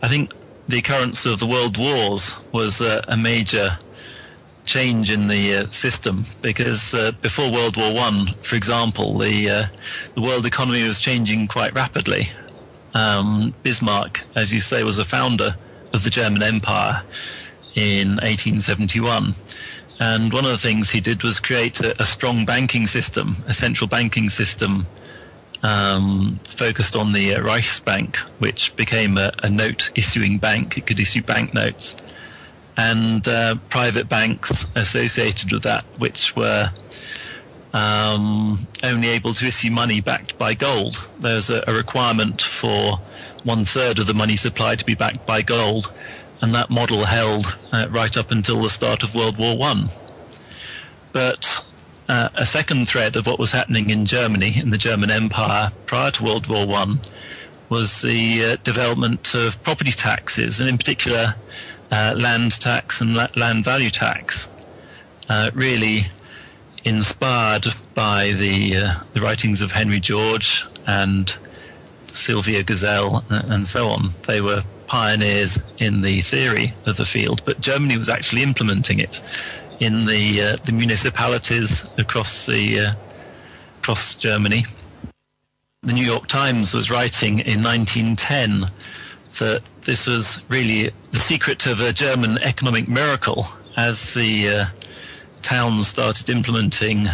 I 0.01 0.07
think 0.07 0.31
the 0.67 0.79
occurrence 0.79 1.25
of 1.25 1.39
the 1.39 1.47
world 1.47 1.77
wars 1.77 2.35
was 2.51 2.81
a, 2.81 3.03
a 3.07 3.17
major 3.17 3.77
change 4.69 5.09
in 5.09 5.25
the 5.27 5.55
uh, 5.55 5.69
system 5.71 6.23
because 6.41 6.93
uh, 6.93 7.11
before 7.21 7.51
World 7.51 7.75
War 7.75 7.91
One, 7.91 8.27
for 8.43 8.55
example, 8.55 9.17
the 9.17 9.49
uh, 9.49 9.63
the 10.13 10.21
world 10.21 10.45
economy 10.45 10.87
was 10.87 10.99
changing 10.99 11.47
quite 11.47 11.73
rapidly. 11.73 12.29
Um, 12.93 13.55
Bismarck, 13.63 14.21
as 14.35 14.53
you 14.53 14.59
say, 14.59 14.83
was 14.83 14.99
a 14.99 15.05
founder 15.05 15.55
of 15.93 16.03
the 16.03 16.09
German 16.11 16.43
Empire 16.43 17.03
in 17.75 18.09
1871. 18.17 19.33
And 19.99 20.31
one 20.31 20.45
of 20.45 20.51
the 20.51 20.57
things 20.57 20.91
he 20.91 21.01
did 21.01 21.23
was 21.23 21.39
create 21.39 21.79
a, 21.81 21.99
a 22.01 22.05
strong 22.05 22.45
banking 22.45 22.87
system, 22.87 23.35
a 23.47 23.53
central 23.53 23.87
banking 23.87 24.29
system 24.29 24.87
um, 25.63 26.39
focused 26.47 26.95
on 26.95 27.11
the 27.11 27.35
uh, 27.35 27.39
Reichsbank, 27.39 28.17
which 28.39 28.75
became 28.75 29.17
a, 29.17 29.33
a, 29.43 29.49
note 29.49 29.91
issuing 29.95 30.37
bank. 30.37 30.77
It 30.77 30.85
could 30.85 30.99
issue 30.99 31.21
banknotes. 31.21 31.95
And 32.79 33.27
uh, 33.27 33.55
private 33.69 34.07
banks 34.07 34.65
associated 34.75 35.51
with 35.51 35.63
that, 35.63 35.83
which 35.97 36.35
were 36.35 36.71
um, 37.73 38.67
only 38.83 39.09
able 39.09 39.33
to 39.33 39.45
issue 39.45 39.69
money 39.69 39.99
backed 39.99 40.37
by 40.37 40.53
gold. 40.53 40.95
There's 41.19 41.49
a, 41.49 41.61
a 41.67 41.73
requirement 41.73 42.41
for 42.41 42.99
one 43.43 43.65
third 43.65 43.99
of 43.99 44.07
the 44.07 44.13
money 44.13 44.37
supply 44.37 44.75
to 44.75 44.85
be 44.85 44.95
backed 44.95 45.25
by 45.25 45.41
gold 45.41 45.91
and 46.41 46.51
that 46.51 46.69
model 46.69 47.05
held 47.05 47.57
uh, 47.71 47.87
right 47.89 48.15
up 48.15 48.31
until 48.31 48.57
the 48.57 48.69
start 48.69 49.03
of 49.03 49.15
World 49.15 49.37
War 49.37 49.57
One. 49.57 49.89
But 51.11 51.63
uh, 52.07 52.29
a 52.35 52.45
second 52.45 52.87
thread 52.87 53.15
of 53.15 53.27
what 53.27 53.39
was 53.39 53.51
happening 53.51 53.89
in 53.89 54.05
Germany, 54.05 54.53
in 54.57 54.69
the 54.69 54.77
German 54.77 55.11
Empire 55.11 55.71
prior 55.85 56.11
to 56.11 56.23
World 56.23 56.47
War 56.47 56.65
One, 56.65 57.01
was 57.69 58.01
the 58.01 58.43
uh, 58.45 58.55
development 58.63 59.33
of 59.35 59.61
property 59.63 59.91
taxes, 59.91 60.59
and 60.59 60.69
in 60.69 60.77
particular, 60.77 61.35
uh, 61.91 62.15
land 62.17 62.59
tax 62.59 63.01
and 63.01 63.15
la- 63.15 63.27
land 63.35 63.63
value 63.63 63.89
tax. 63.89 64.47
Uh, 65.27 65.51
really 65.53 66.07
inspired 66.85 67.67
by 67.93 68.31
the 68.31 68.75
uh, 68.75 68.93
the 69.13 69.21
writings 69.21 69.61
of 69.61 69.71
Henry 69.71 69.99
George 69.99 70.65
and 70.87 71.35
Silvio 72.07 72.61
Gesell 72.61 73.23
and 73.51 73.67
so 73.67 73.87
on. 73.89 74.09
They 74.23 74.41
were 74.41 74.63
pioneers 74.87 75.59
in 75.77 76.01
the 76.01 76.21
theory 76.21 76.73
of 76.87 76.97
the 76.97 77.05
field, 77.05 77.43
but 77.45 77.61
Germany 77.61 77.97
was 77.97 78.09
actually 78.09 78.41
implementing 78.41 78.99
it 78.99 79.21
in 79.79 80.05
the 80.05 80.41
uh, 80.41 80.55
the 80.63 80.71
municipalities 80.71 81.85
across 81.97 82.45
the 82.45 82.79
uh, 82.79 82.93
across 83.79 84.15
Germany. 84.15 84.65
The 85.83 85.93
New 85.93 86.05
York 86.05 86.27
Times 86.27 86.73
was 86.73 86.91
writing 86.91 87.39
in 87.39 87.63
1910 87.63 88.65
that 89.37 89.61
this 89.89 90.05
was 90.05 90.43
really 90.49 90.91
the 91.09 91.19
secret 91.19 91.65
of 91.65 91.81
a 91.81 91.91
German 91.91 92.37
economic 92.43 92.87
miracle 92.87 93.47
as 93.75 94.13
the 94.13 94.47
uh, 94.47 94.65
towns 95.41 95.87
started 95.87 96.29
implementing 96.29 97.07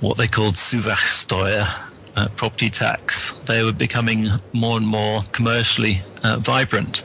what 0.00 0.16
they 0.16 0.26
called 0.26 0.54
Zuwachssteuer, 0.54 1.68
uh, 2.16 2.28
property 2.34 2.68
tax. 2.68 3.38
They 3.46 3.62
were 3.62 3.72
becoming 3.72 4.28
more 4.52 4.76
and 4.76 4.88
more 4.88 5.22
commercially 5.30 6.02
uh, 6.24 6.38
vibrant. 6.38 7.04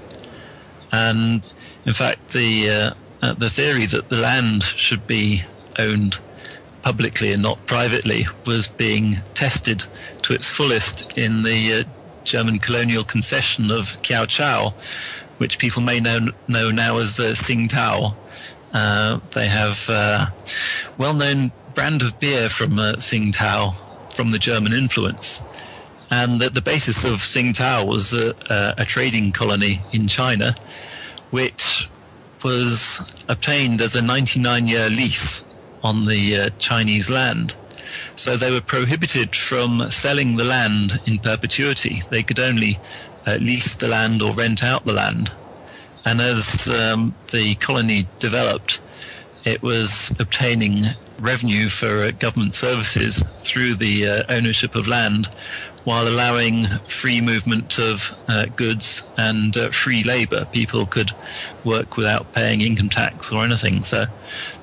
And 0.91 1.43
in 1.85 1.93
fact, 1.93 2.29
the 2.29 2.71
uh, 2.71 2.93
uh, 3.21 3.33
the 3.33 3.50
theory 3.50 3.85
that 3.85 4.09
the 4.09 4.17
land 4.17 4.63
should 4.63 5.05
be 5.05 5.43
owned 5.77 6.17
publicly 6.81 7.31
and 7.31 7.43
not 7.43 7.63
privately 7.67 8.25
was 8.47 8.67
being 8.67 9.17
tested 9.35 9.83
to 10.24 10.33
its 10.33 10.50
fullest 10.50 11.15
in 11.15 11.43
the 11.43 11.74
uh, 11.74 11.83
German 12.25 12.60
colonial 12.60 13.03
concession 13.03 13.72
of 13.72 14.01
Kiao 14.01 14.25
Chau, 14.27 14.74
which 15.38 15.58
people 15.60 15.82
may 15.82 16.00
know, 16.00 16.29
know 16.48 16.72
now 16.72 16.98
as 16.98 17.20
uh, 17.20 17.34
Tsingtao. 17.34 18.15
Uh, 18.74 19.20
they 19.32 19.48
have 19.48 19.88
a 19.89 20.34
well-known 20.98 21.51
brand 21.74 22.01
of 22.01 22.20
beer 22.20 22.50
from 22.50 22.77
uh, 22.77 22.96
from 23.00 24.32
the 24.32 24.39
German 24.39 24.74
influence 24.74 25.41
and 26.12 26.39
that 26.41 26.53
the 26.53 26.62
basis 26.62 27.03
of 27.03 27.20
Tsingtao 27.20 27.86
was 27.86 28.13
a, 28.13 28.36
a, 28.50 28.75
a, 28.79 28.86
trading 28.86 29.32
colony 29.32 29.82
in 29.91 30.08
China, 30.08 30.55
which 31.32 31.89
was 32.44 33.01
obtained 33.27 33.82
as 33.82 33.96
a 33.96 34.01
99-year 34.01 34.89
lease 34.89 35.44
on 35.84 36.01
the 36.01 36.38
uh, 36.38 36.50
Chinese 36.60 37.10
land. 37.10 37.55
So 38.15 38.37
they 38.37 38.51
were 38.51 38.61
prohibited 38.61 39.35
from 39.35 39.89
selling 39.91 40.35
the 40.35 40.45
land 40.45 41.01
in 41.05 41.19
perpetuity. 41.19 42.01
They 42.09 42.23
could 42.23 42.39
only 42.39 42.79
uh, 43.25 43.37
lease 43.41 43.75
the 43.75 43.87
land 43.87 44.21
or 44.21 44.33
rent 44.33 44.63
out 44.63 44.85
the 44.85 44.93
land. 44.93 45.31
And 46.05 46.21
as 46.21 46.67
um, 46.67 47.15
the 47.31 47.55
colony 47.55 48.07
developed, 48.19 48.81
it 49.43 49.61
was 49.61 50.11
obtaining 50.19 50.81
revenue 51.19 51.69
for 51.69 52.01
uh, 52.03 52.11
government 52.11 52.55
services 52.55 53.23
through 53.39 53.75
the 53.75 54.07
uh, 54.07 54.23
ownership 54.29 54.75
of 54.75 54.87
land 54.87 55.27
while 55.83 56.07
allowing 56.07 56.65
free 56.87 57.21
movement 57.21 57.77
of 57.77 58.11
uh, 58.27 58.45
goods 58.55 59.03
and 59.17 59.55
uh, 59.55 59.69
free 59.69 60.03
labor. 60.03 60.45
People 60.45 60.87
could 60.87 61.11
work 61.63 61.95
without 61.95 62.31
paying 62.33 62.61
income 62.61 62.89
tax 62.89 63.31
or 63.31 63.43
anything. 63.43 63.83
So 63.83 64.05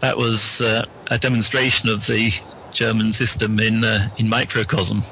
that 0.01 0.17
was 0.17 0.61
uh, 0.61 0.85
a 1.11 1.19
demonstration 1.19 1.89
of 1.89 2.07
the 2.07 2.33
German 2.73 3.13
system 3.13 3.61
in 3.61 3.85
uh, 3.85 4.09
in 4.17 4.29
microcosm. 4.29 5.03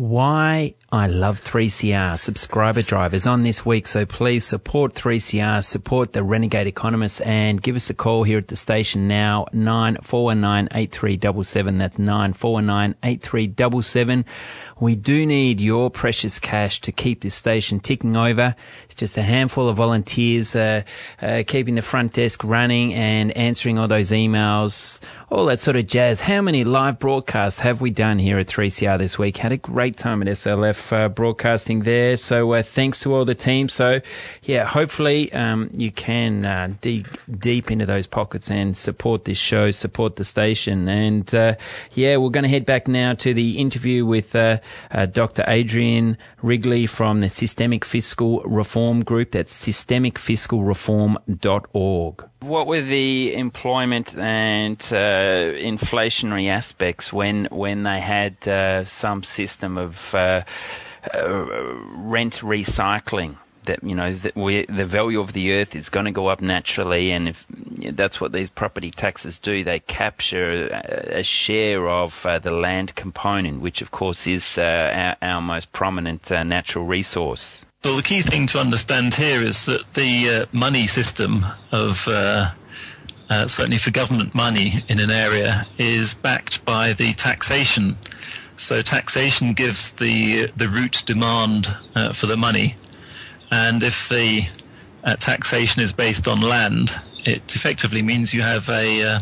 Why 0.00 0.74
I 0.92 1.06
love 1.06 1.40
3CR 1.40 2.18
subscriber 2.18 2.82
drivers 2.82 3.24
on 3.24 3.44
this 3.44 3.64
week. 3.64 3.86
So 3.86 4.04
please 4.04 4.44
support 4.44 4.92
3CR, 4.94 5.62
support 5.62 6.14
the 6.14 6.24
Renegade 6.24 6.66
Economist 6.66 7.22
and 7.22 7.62
give 7.62 7.76
us 7.76 7.90
a 7.90 7.94
call 7.94 8.24
here 8.24 8.38
at 8.38 8.48
the 8.48 8.56
station 8.56 9.06
now, 9.06 9.46
9419 9.52 11.78
That's 11.78 11.98
9419 11.98 14.24
We 14.80 14.96
do 14.96 15.26
need 15.26 15.60
your 15.60 15.90
precious 15.90 16.40
cash 16.40 16.80
to 16.80 16.90
keep 16.90 17.20
this 17.20 17.36
station 17.36 17.78
ticking 17.78 18.16
over. 18.16 18.56
It's 18.86 18.96
just 18.96 19.16
a 19.16 19.22
handful 19.22 19.68
of 19.68 19.76
volunteers, 19.76 20.56
uh, 20.56 20.82
uh, 21.22 21.44
keeping 21.46 21.76
the 21.76 21.82
front 21.82 22.14
desk 22.14 22.42
running 22.42 22.92
and 22.94 23.30
answering 23.36 23.78
all 23.78 23.86
those 23.86 24.10
emails, 24.10 24.98
all 25.30 25.46
that 25.46 25.60
sort 25.60 25.76
of 25.76 25.86
jazz. 25.86 26.22
How 26.22 26.42
many 26.42 26.64
live 26.64 26.98
broadcasts 26.98 27.60
have 27.60 27.80
we 27.80 27.90
done 27.90 28.18
here 28.18 28.40
at 28.40 28.48
3CR 28.48 28.98
this 28.98 29.20
week? 29.20 29.36
Had 29.36 29.52
a 29.52 29.56
great 29.56 29.89
time 29.96 30.22
at 30.22 30.28
SLF 30.28 30.92
uh, 30.92 31.08
broadcasting 31.08 31.80
there. 31.80 32.16
So 32.16 32.52
uh, 32.52 32.62
thanks 32.62 33.00
to 33.00 33.12
all 33.14 33.24
the 33.24 33.34
team. 33.34 33.68
So 33.68 34.00
yeah, 34.42 34.64
hopefully 34.64 35.32
um, 35.32 35.68
you 35.72 35.90
can 35.90 36.44
uh, 36.44 36.72
dig 36.80 37.08
deep 37.38 37.70
into 37.70 37.86
those 37.86 38.06
pockets 38.06 38.50
and 38.50 38.76
support 38.76 39.24
this 39.24 39.38
show, 39.38 39.70
support 39.70 40.16
the 40.16 40.24
station. 40.24 40.88
And 40.88 41.32
uh, 41.34 41.54
yeah, 41.92 42.16
we're 42.16 42.30
going 42.30 42.44
to 42.44 42.50
head 42.50 42.66
back 42.66 42.88
now 42.88 43.14
to 43.14 43.32
the 43.34 43.58
interview 43.58 44.06
with 44.06 44.36
uh, 44.36 44.58
uh, 44.90 45.06
Dr. 45.06 45.44
Adrian 45.46 46.18
Wrigley 46.42 46.86
from 46.86 47.20
the 47.20 47.28
Systemic 47.28 47.84
Fiscal 47.84 48.40
Reform 48.42 49.04
Group. 49.04 49.30
That's 49.32 49.52
systemicfiscalreform.org. 49.66 52.29
What 52.40 52.66
were 52.66 52.80
the 52.80 53.34
employment 53.34 54.16
and 54.16 54.78
uh, 54.90 55.52
inflationary 55.60 56.48
aspects 56.48 57.12
when 57.12 57.44
when 57.50 57.82
they 57.82 58.00
had 58.00 58.48
uh, 58.48 58.86
some 58.86 59.22
system 59.22 59.76
of 59.76 60.14
uh, 60.14 60.42
uh 61.14 61.44
rent 61.96 62.40
recycling? 62.40 63.36
That 63.64 63.84
you 63.84 63.94
know 63.94 64.14
that 64.14 64.34
we, 64.34 64.64
the 64.64 64.86
value 64.86 65.20
of 65.20 65.34
the 65.34 65.52
earth 65.52 65.76
is 65.76 65.90
going 65.90 66.06
to 66.06 66.12
go 66.12 66.28
up 66.28 66.40
naturally, 66.40 67.10
and 67.10 67.28
if 67.28 67.44
that's 67.92 68.22
what 68.22 68.32
these 68.32 68.48
property 68.48 68.90
taxes 68.90 69.38
do, 69.38 69.62
they 69.62 69.80
capture 69.80 70.68
a, 70.68 71.22
share 71.22 71.90
of 71.90 72.24
uh, 72.24 72.38
the 72.38 72.50
land 72.50 72.94
component, 72.94 73.60
which 73.60 73.82
of 73.82 73.90
course 73.90 74.26
is 74.26 74.56
uh, 74.56 75.16
our, 75.22 75.34
our, 75.34 75.40
most 75.42 75.72
prominent 75.72 76.30
natural 76.30 76.86
resource. 76.86 77.66
Well, 77.82 77.96
the 77.96 78.02
key 78.02 78.20
thing 78.20 78.46
to 78.48 78.58
understand 78.58 79.14
here 79.14 79.42
is 79.42 79.64
that 79.64 79.94
the 79.94 80.28
uh, 80.28 80.46
money 80.52 80.86
system 80.86 81.46
of 81.72 82.06
uh, 82.06 82.50
uh, 83.30 83.48
certainly 83.48 83.78
for 83.78 83.90
government 83.90 84.34
money 84.34 84.84
in 84.88 85.00
an 85.00 85.10
area 85.10 85.66
is 85.78 86.12
backed 86.12 86.62
by 86.66 86.92
the 86.92 87.14
taxation. 87.14 87.96
So 88.58 88.82
taxation 88.82 89.54
gives 89.54 89.92
the 89.92 90.52
the 90.54 90.68
root 90.68 91.04
demand 91.06 91.74
uh, 91.94 92.12
for 92.12 92.26
the 92.26 92.36
money, 92.36 92.74
and 93.50 93.82
if 93.82 94.10
the 94.10 94.42
uh, 95.02 95.16
taxation 95.16 95.80
is 95.80 95.94
based 95.94 96.28
on 96.28 96.42
land, 96.42 97.00
it 97.24 97.56
effectively 97.56 98.02
means 98.02 98.34
you 98.34 98.42
have 98.42 98.68
a 98.68 99.02
uh, 99.02 99.20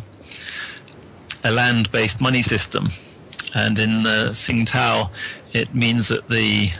a 1.45 1.53
land-based 1.53 2.21
money 2.21 2.43
system, 2.43 2.88
and 3.55 3.79
in 3.79 4.03
the 4.03 4.11
uh, 4.11 4.31
Tsingtao, 4.31 5.11
it 5.53 5.73
means 5.77 6.09
that 6.09 6.29
the 6.29 6.73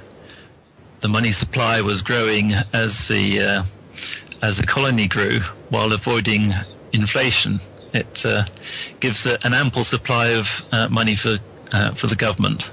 the 1.01 1.09
money 1.09 1.33
supply 1.33 1.81
was 1.81 2.03
growing 2.03 2.53
as 2.73 3.09
the 3.09 3.41
uh, 3.41 3.65
as 4.43 4.59
the 4.59 4.67
colony 4.67 5.09
grew, 5.09 5.41
while 5.71 5.93
avoiding 5.93 6.55
inflation. 6.93 7.59
It 7.93 8.25
uh, 8.25 8.45
gives 9.01 9.27
a, 9.27 9.39
an 9.45 9.55
ample 9.55 9.85
supply 9.85 10.29
of 10.29 10.65
uh, 10.73 10.89
money 10.89 11.15
for 11.15 11.39
uh, 11.73 11.93
for 11.95 12.07
the 12.07 12.17
government. 12.17 12.71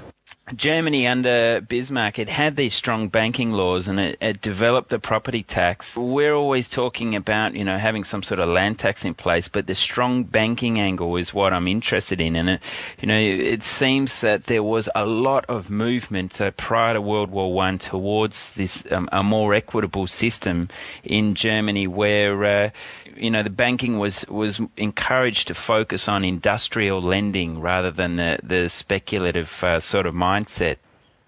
Germany 0.54 1.08
under 1.08 1.60
Bismarck, 1.60 2.20
it 2.20 2.28
had 2.28 2.54
these 2.54 2.72
strong 2.72 3.08
banking 3.08 3.50
laws 3.50 3.88
and 3.88 3.98
it, 3.98 4.16
it, 4.20 4.40
developed 4.40 4.90
the 4.90 5.00
property 5.00 5.42
tax. 5.42 5.96
We're 5.96 6.34
always 6.34 6.68
talking 6.68 7.16
about, 7.16 7.54
you 7.54 7.64
know, 7.64 7.78
having 7.78 8.04
some 8.04 8.22
sort 8.22 8.38
of 8.38 8.48
land 8.48 8.78
tax 8.78 9.04
in 9.04 9.14
place, 9.14 9.48
but 9.48 9.66
the 9.66 9.74
strong 9.74 10.22
banking 10.22 10.78
angle 10.78 11.16
is 11.16 11.34
what 11.34 11.52
I'm 11.52 11.66
interested 11.66 12.20
in. 12.20 12.36
And 12.36 12.48
it, 12.48 12.60
you 13.00 13.08
know, 13.08 13.18
it 13.18 13.64
seems 13.64 14.20
that 14.20 14.44
there 14.44 14.62
was 14.62 14.88
a 14.94 15.04
lot 15.04 15.44
of 15.46 15.68
movement 15.68 16.40
uh, 16.40 16.52
prior 16.52 16.94
to 16.94 17.00
World 17.00 17.32
War 17.32 17.52
One 17.52 17.80
towards 17.80 18.52
this 18.52 18.84
um, 18.92 19.08
a 19.10 19.24
more 19.24 19.52
equitable 19.52 20.06
system 20.06 20.68
in 21.02 21.34
Germany, 21.34 21.88
where 21.88 22.44
uh, 22.44 22.70
you 23.16 23.30
know, 23.30 23.42
the 23.42 23.50
banking 23.50 23.98
was, 23.98 24.26
was 24.28 24.60
encouraged 24.76 25.48
to 25.48 25.54
focus 25.54 26.08
on 26.08 26.24
industrial 26.24 27.00
lending 27.00 27.60
rather 27.60 27.90
than 27.90 28.16
the, 28.16 28.38
the 28.42 28.68
speculative 28.68 29.64
uh, 29.64 29.80
sort 29.80 30.06
of 30.06 30.14
mindset. 30.36 30.76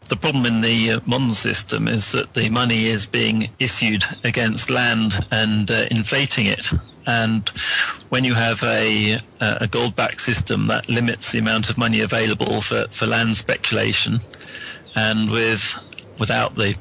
The 0.08 0.16
problem 0.16 0.46
in 0.46 0.60
the 0.60 0.92
uh, 0.92 1.00
modern 1.06 1.30
system 1.30 1.88
is 1.88 2.12
that 2.12 2.34
the 2.34 2.48
money 2.48 2.86
is 2.86 3.06
being 3.06 3.50
issued 3.58 4.04
against 4.24 4.70
land 4.70 5.26
and 5.30 5.70
uh, 5.70 5.86
inflating 5.90 6.46
it. 6.46 6.72
And 7.06 7.48
when 8.10 8.24
you 8.24 8.34
have 8.34 8.62
a, 8.62 9.18
a 9.40 9.66
gold 9.66 9.96
backed 9.96 10.20
system 10.20 10.66
that 10.66 10.88
limits 10.88 11.32
the 11.32 11.38
amount 11.38 11.70
of 11.70 11.78
money 11.78 12.00
available 12.00 12.60
for, 12.60 12.86
for 12.90 13.06
land 13.06 13.36
speculation, 13.36 14.20
and 14.94 15.30
with 15.30 15.76
without 16.18 16.54
the 16.54 16.76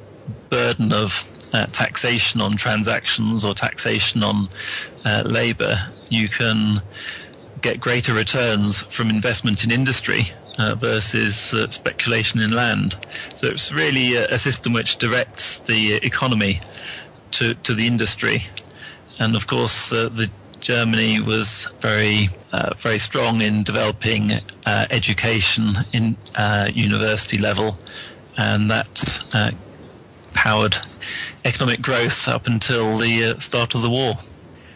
burden 0.49 0.91
of 0.91 1.31
uh, 1.53 1.65
taxation 1.67 2.41
on 2.41 2.57
transactions 2.57 3.45
or 3.45 3.53
taxation 3.53 4.23
on 4.23 4.49
uh, 5.05 5.23
labour, 5.25 5.77
you 6.09 6.27
can 6.27 6.81
get 7.61 7.79
greater 7.79 8.13
returns 8.13 8.81
from 8.83 9.09
investment 9.09 9.63
in 9.63 9.71
industry 9.71 10.23
uh, 10.57 10.75
versus 10.75 11.53
uh, 11.53 11.69
speculation 11.69 12.39
in 12.39 12.51
land. 12.51 12.97
So 13.35 13.47
it's 13.47 13.71
really 13.71 14.15
a, 14.15 14.27
a, 14.29 14.37
system 14.37 14.73
which 14.73 14.97
directs 14.97 15.59
the 15.59 15.95
economy 15.95 16.61
to, 17.31 17.53
to 17.53 17.73
the 17.73 17.87
industry. 17.87 18.43
And 19.19 19.35
of 19.35 19.47
course, 19.47 19.91
uh, 19.91 20.09
the 20.09 20.29
Germany 20.59 21.21
was 21.21 21.67
very, 21.79 22.29
uh, 22.51 22.73
very 22.75 22.99
strong 22.99 23.41
in 23.41 23.63
developing 23.63 24.31
education 24.65 25.77
in 25.93 26.17
university 26.73 27.37
level, 27.37 27.77
and 28.35 28.69
that 28.69 29.23
powered 30.37 30.77
economic 31.43 31.81
growth 31.81 32.27
up 32.27 32.45
until 32.45 32.97
the 32.97 33.23
uh, 33.23 33.39
start 33.39 33.73
of 33.73 33.81
the 33.81 33.89
war. 33.89 34.13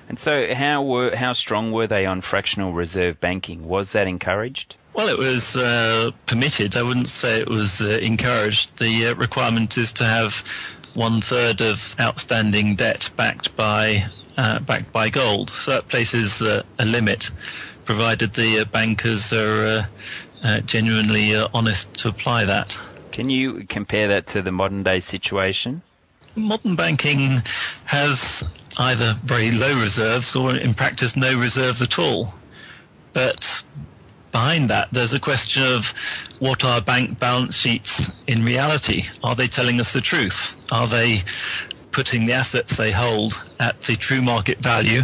And 0.10 0.20
so, 0.20 0.54
how 0.56 0.82
were 0.82 1.16
how 1.16 1.34
strong 1.34 1.72
were 1.72 1.88
they 1.88 2.06
on 2.06 2.22
fractional 2.22 2.74
reserve 2.74 3.20
banking? 3.22 3.68
Was 3.68 3.94
that 3.94 4.08
encouraged? 4.08 4.76
Well, 4.93 5.07
it 5.07 5.17
was 5.17 5.55
uh, 5.55 6.12
permitted. 6.25 6.75
I 6.75 6.83
wouldn't 6.83 7.07
say 7.07 7.39
it 7.39 7.50
was 7.50 7.81
uh, 7.81 8.00
encouraged. 8.01 8.77
The 8.77 9.07
uh, 9.07 9.15
requirement 9.15 9.77
is 9.77 9.93
to 9.93 10.03
have 10.03 10.43
one 10.93 11.21
third 11.21 11.62
of 11.62 11.95
outstanding 12.00 12.75
debt 12.75 13.10
backed 13.15 13.55
by 13.55 14.05
uh, 14.38 14.60
backed 14.60 14.91
by 14.91 15.10
gold. 15.10 15.50
So 15.50 15.71
that 15.71 15.88
places 15.88 16.41
uh, 16.41 16.63
a 16.77 16.86
limit, 16.86 17.31
provided 17.86 18.33
the 18.33 18.65
bankers 18.65 19.31
are 19.31 19.88
genuinely 20.65 21.36
honest 21.53 21.93
to 22.00 22.10
apply 22.10 22.45
that. 22.45 22.77
Can 23.12 23.29
you 23.29 23.65
compare 23.65 24.07
that 24.07 24.27
to 24.27 24.41
the 24.41 24.51
modern 24.51 24.83
day 24.83 25.00
situation? 25.00 25.81
Modern 26.36 26.75
banking 26.75 27.43
has 27.86 28.43
either 28.77 29.17
very 29.24 29.51
low 29.51 29.79
reserves 29.81 30.36
or, 30.36 30.55
in 30.55 30.74
practice, 30.74 31.15
no 31.15 31.38
reserves 31.38 31.81
at 31.81 32.00
all. 32.00 32.33
But 33.13 33.63
behind 34.32 34.70
that, 34.70 34.90
there's 34.92 35.14
a 35.14 35.20
question 35.20 35.64
of 35.64 35.94
what 36.40 36.64
are 36.64 36.82
bank 36.82 37.20
balance 37.20 37.56
sheets 37.56 38.12
in 38.28 38.44
reality? 38.44 39.06
Are 39.24 39.36
they 39.36 39.48
telling 39.48 39.80
us 39.80 39.94
the 39.94 40.02
truth? 40.02 40.56
Are 40.72 40.88
they 40.88 41.24
putting 41.92 42.26
the 42.26 42.34
assets 42.34 42.78
they 42.78 42.92
hold 42.92 43.34
at 43.60 43.82
the 43.82 43.96
true 43.96 44.22
market 44.22 44.60
value? 44.60 45.02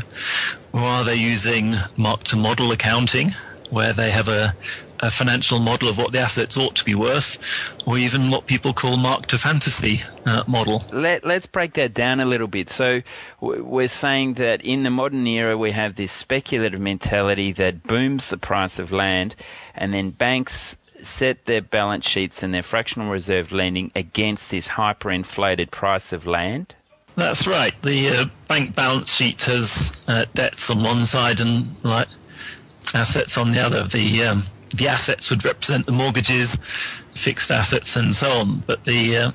Or 0.73 0.81
are 0.81 1.03
they 1.03 1.15
using 1.15 1.75
mark 1.97 2.23
to 2.25 2.35
model 2.37 2.71
accounting, 2.71 3.31
where 3.69 3.93
they 3.93 4.11
have 4.11 4.27
a, 4.27 4.55
a 4.99 5.11
financial 5.11 5.59
model 5.59 5.89
of 5.89 5.97
what 5.97 6.11
the 6.11 6.19
assets 6.19 6.57
ought 6.57 6.75
to 6.75 6.85
be 6.85 6.95
worth, 6.95 7.37
or 7.85 7.97
even 7.97 8.31
what 8.31 8.47
people 8.47 8.73
call 8.73 8.97
mark 8.97 9.27
to 9.27 9.37
fantasy 9.37 10.01
uh, 10.25 10.43
model. 10.47 10.83
Let, 10.91 11.23
us 11.25 11.45
break 11.45 11.73
that 11.73 11.93
down 11.93 12.19
a 12.19 12.25
little 12.25 12.47
bit. 12.47 12.69
So 12.69 13.01
we're 13.39 13.87
saying 13.87 14.35
that 14.35 14.61
in 14.61 14.83
the 14.83 14.89
modern 14.89 15.25
era 15.27 15.57
we 15.57 15.71
have 15.71 15.95
this 15.95 16.11
speculative 16.11 16.79
mentality 16.79 17.51
that 17.53 17.83
booms 17.83 18.29
the 18.29 18.37
price 18.37 18.79
of 18.79 18.91
land, 18.91 19.35
and 19.75 19.93
then 19.93 20.11
banks 20.11 20.75
set 21.03 21.45
their 21.45 21.61
balance 21.61 22.07
sheets 22.07 22.41
and 22.41 22.53
their 22.53 22.63
fractional 22.63 23.11
reserve 23.11 23.51
lending 23.51 23.91
against 23.95 24.49
this 24.49 24.69
hyperinflated 24.69 25.69
price 25.69 26.11
of 26.11 26.25
land. 26.25 26.73
That's 27.15 27.47
right. 27.47 27.79
The 27.81 28.09
uh, 28.09 28.25
bank 28.47 28.75
balance 28.75 29.13
sheet 29.13 29.41
has 29.43 29.91
uh, 30.07 30.25
debts 30.35 30.69
on 30.69 30.83
one 30.83 31.05
side 31.05 31.39
and 31.39 31.75
like 31.83 32.07
assets 32.93 33.37
on 33.37 33.51
the 33.51 33.59
other. 33.59 33.83
The 33.83 34.23
um, 34.23 34.43
the 34.73 34.87
assets 34.87 35.29
would 35.29 35.45
represent 35.45 35.85
the 35.85 35.91
mortgages, 35.91 36.57
fixed 37.15 37.51
assets, 37.51 37.95
and 37.95 38.15
so 38.15 38.29
on. 38.31 38.63
But 38.67 38.85
the 38.85 39.17
uh, 39.17 39.31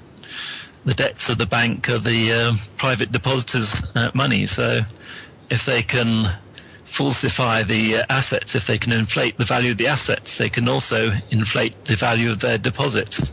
the 0.84 0.94
debts 0.94 1.28
of 1.28 1.38
the 1.38 1.46
bank 1.46 1.88
are 1.88 1.98
the 1.98 2.32
uh, 2.32 2.54
private 2.76 3.12
depositors' 3.12 3.82
uh, 3.94 4.10
money. 4.14 4.46
So 4.46 4.80
if 5.50 5.64
they 5.64 5.82
can 5.82 6.38
falsify 6.84 7.62
the 7.62 7.98
uh, 7.98 8.04
assets, 8.10 8.54
if 8.54 8.66
they 8.66 8.78
can 8.78 8.92
inflate 8.92 9.36
the 9.36 9.44
value 9.44 9.72
of 9.72 9.78
the 9.78 9.86
assets, 9.86 10.38
they 10.38 10.48
can 10.48 10.68
also 10.68 11.12
inflate 11.30 11.84
the 11.84 11.96
value 11.96 12.30
of 12.30 12.40
their 12.40 12.58
deposits. 12.58 13.32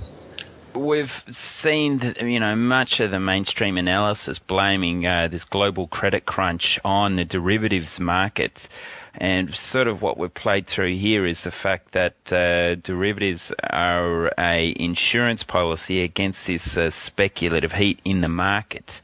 We've 0.76 1.24
seen, 1.30 2.14
you 2.22 2.40
know, 2.40 2.56
much 2.56 3.00
of 3.00 3.12
the 3.12 3.20
mainstream 3.20 3.78
analysis 3.78 4.40
blaming 4.40 5.06
uh, 5.06 5.28
this 5.28 5.44
global 5.44 5.88
credit 5.88 6.26
crunch 6.26 6.80
on 6.86 7.16
the 7.16 7.26
derivatives 7.26 8.00
markets. 8.00 8.70
And 9.16 9.54
sort 9.56 9.88
of 9.88 10.02
what 10.02 10.18
we've 10.18 10.34
played 10.34 10.68
through 10.68 10.96
here 10.96 11.26
is 11.26 11.44
the 11.44 11.52
fact 11.52 11.92
that 11.94 12.32
uh, 12.32 12.76
derivatives 12.76 13.52
are 13.70 14.32
a 14.38 14.74
insurance 14.80 15.44
policy 15.44 16.02
against 16.02 16.48
this 16.48 16.78
uh, 16.78 16.92
speculative 16.92 17.74
heat 17.74 18.00
in 18.06 18.22
the 18.22 18.30
market. 18.30 19.02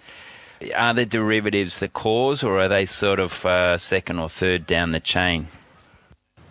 Are 0.76 0.94
the 0.94 1.06
derivatives 1.06 1.80
the 1.80 1.90
cause, 1.90 2.44
or 2.44 2.60
are 2.60 2.70
they 2.70 2.86
sort 2.86 3.20
of 3.20 3.46
uh, 3.46 3.78
second 3.78 4.20
or 4.20 4.30
third 4.30 4.66
down 4.66 4.92
the 4.92 5.00
chain? 5.00 5.48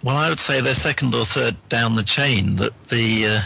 Well, 0.03 0.17
I 0.17 0.29
would 0.29 0.41
say 0.41 0.61
they're 0.61 0.75
second 0.75 1.15
or 1.15 1.25
third 1.25 1.57
down 1.71 1.95
the 1.95 2.03
chain. 2.03 2.57
That 2.57 2.89
the 2.89 3.27
uh, 3.27 3.41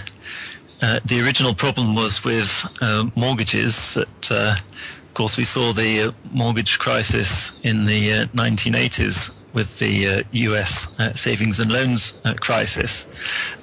uh, 0.83 1.01
the 1.05 1.25
original 1.25 1.55
problem 1.55 1.95
was 1.95 2.25
with 2.25 2.67
uh, 2.81 3.07
mortgages. 3.15 3.95
That 3.95 4.31
of 4.31 5.15
course 5.15 5.37
we 5.37 5.45
saw 5.45 5.73
the 5.73 6.13
mortgage 6.33 6.79
crisis 6.79 7.53
in 7.63 7.85
the 7.85 8.27
1980s 8.35 9.33
with 9.59 9.81
the 9.81 10.07
uh, 10.07 10.23
US 10.31 10.87
uh, 11.01 11.13
savings 11.15 11.59
and 11.59 11.73
loans 11.73 12.15
uh, 12.25 12.33
crisis, 12.35 13.07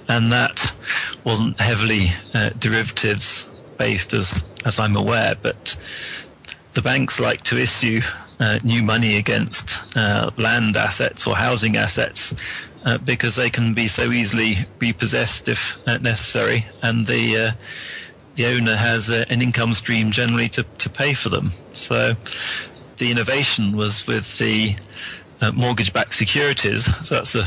and 0.10 0.30
that 0.30 0.74
wasn't 1.24 1.58
heavily 1.58 2.08
uh, 2.34 2.50
derivatives 2.60 3.50
based, 3.78 4.14
as 4.14 4.44
as 4.66 4.78
I'm 4.78 4.98
aware. 4.98 5.36
But 5.42 5.78
the 6.74 6.82
banks 6.82 7.22
like 7.22 7.44
to 7.44 7.58
issue 7.58 8.02
uh, 8.42 8.60
new 8.66 8.84
money 8.84 9.16
against 9.16 9.80
land 10.38 10.76
assets 10.76 11.26
or 11.28 11.36
housing 11.38 11.78
assets. 11.78 12.36
because 13.06 13.36
they 13.36 13.50
can 13.50 13.74
be 13.74 13.88
so 13.88 14.12
easily 14.12 14.68
repossessed 14.80 15.48
if 15.48 15.78
necessary, 16.02 16.68
and 16.84 17.06
the 17.06 17.56
the 18.36 18.46
owner 18.48 18.76
has 18.76 19.10
an 19.10 19.42
income 19.42 19.74
stream 19.74 20.12
generally 20.12 20.50
to, 20.50 20.64
to 20.78 20.90
pay 20.90 21.14
for 21.14 21.30
them. 21.30 21.52
So 21.72 22.16
the 22.98 23.12
innovation 23.12 23.78
was 23.78 24.06
with 24.08 24.38
the 24.38 24.76
uh, 25.42 25.52
mortgage-backed 25.52 26.14
securities. 26.14 26.86
So 27.06 27.16
that's 27.16 27.34
the 27.34 27.46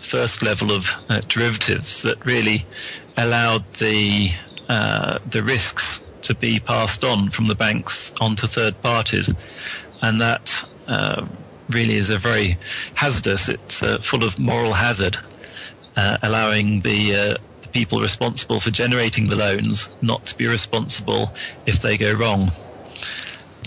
first 0.00 0.42
level 0.42 0.72
of 0.72 0.90
uh, 1.08 1.20
derivatives 1.28 2.02
that 2.02 2.24
really 2.24 2.66
allowed 3.16 3.64
the 3.74 4.30
uh, 4.68 5.18
the 5.28 5.42
risks 5.42 6.00
to 6.22 6.34
be 6.34 6.60
passed 6.60 7.04
on 7.04 7.30
from 7.30 7.48
the 7.48 7.54
banks 7.54 8.12
onto 8.20 8.46
third 8.46 8.80
parties, 8.82 9.34
and 10.02 10.20
that 10.20 10.64
uh, 10.86 11.26
really 11.70 11.94
is 11.94 12.10
a 12.10 12.18
very 12.18 12.56
hazardous. 12.94 13.48
It's 13.48 13.82
uh, 13.82 13.98
full 13.98 14.22
of 14.22 14.38
moral 14.38 14.74
hazard, 14.74 15.16
allowing 15.96 16.80
the 16.80 17.38
people 17.72 18.00
responsible 18.00 18.60
for 18.60 18.70
generating 18.70 19.28
the 19.28 19.36
loans 19.36 19.88
not 20.02 20.26
to 20.26 20.36
be 20.36 20.46
responsible 20.46 21.32
if 21.66 21.80
they 21.80 21.96
go 21.96 22.12
wrong. 22.12 22.50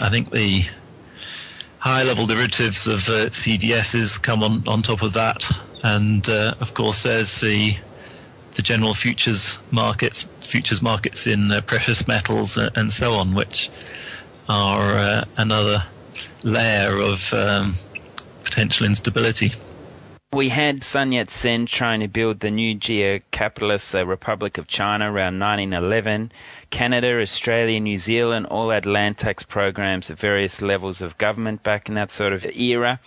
I 0.02 0.10
think 0.10 0.32
the 0.32 0.64
high 1.84 2.04
level 2.04 2.26
derivatives 2.26 2.88
of 2.88 3.10
uh, 3.10 3.28
CDSs 3.32 4.22
come 4.22 4.42
on, 4.42 4.66
on 4.70 4.82
top 4.82 5.02
of 5.02 5.12
that. 5.12 5.46
And 5.84 6.28
uh, 6.30 6.54
of 6.62 6.74
course, 6.74 7.04
there's 7.04 7.42
the 7.42 7.76
the 8.54 8.62
general 8.62 8.94
futures 8.94 9.60
markets, 9.72 10.26
futures 10.40 10.82
markets 10.82 11.28
in 11.28 11.52
uh, 11.52 11.60
precious 11.62 12.08
metals 12.08 12.58
uh, 12.58 12.70
and 12.76 12.94
so 12.94 13.14
on, 13.16 13.34
which 13.34 13.70
are 14.48 14.96
uh, 14.96 15.26
another 15.36 15.84
layer 16.44 17.00
of 17.00 17.34
um, 17.34 17.74
potential 18.44 18.86
instability. 18.86 19.52
We 20.34 20.50
had 20.50 20.84
Sun 20.84 21.12
Yat 21.12 21.30
sen 21.30 21.68
trying 21.68 22.00
to 22.00 22.08
build 22.08 22.40
the 22.40 22.50
new 22.50 22.74
geo 22.74 23.20
capitalist 23.30 23.94
Republic 23.94 24.58
of 24.58 24.68
China 24.68 25.06
around 25.06 25.40
1911. 25.40 26.32
Canada, 26.72 27.22
Australia, 27.22 27.80
New 27.80 28.00
Zealand 28.00 28.48
all 28.48 28.72
had 28.72 28.88
land 28.88 29.20
tax 29.20 29.44
programs 29.44 30.10
at 30.10 30.18
various 30.18 30.60
levels 30.60 31.02
of 31.02 31.18
government 31.20 31.62
back 31.62 31.88
in 31.88 31.94
that 31.96 32.12
sort 32.12 32.34
of 32.34 32.46
era. 32.46 33.00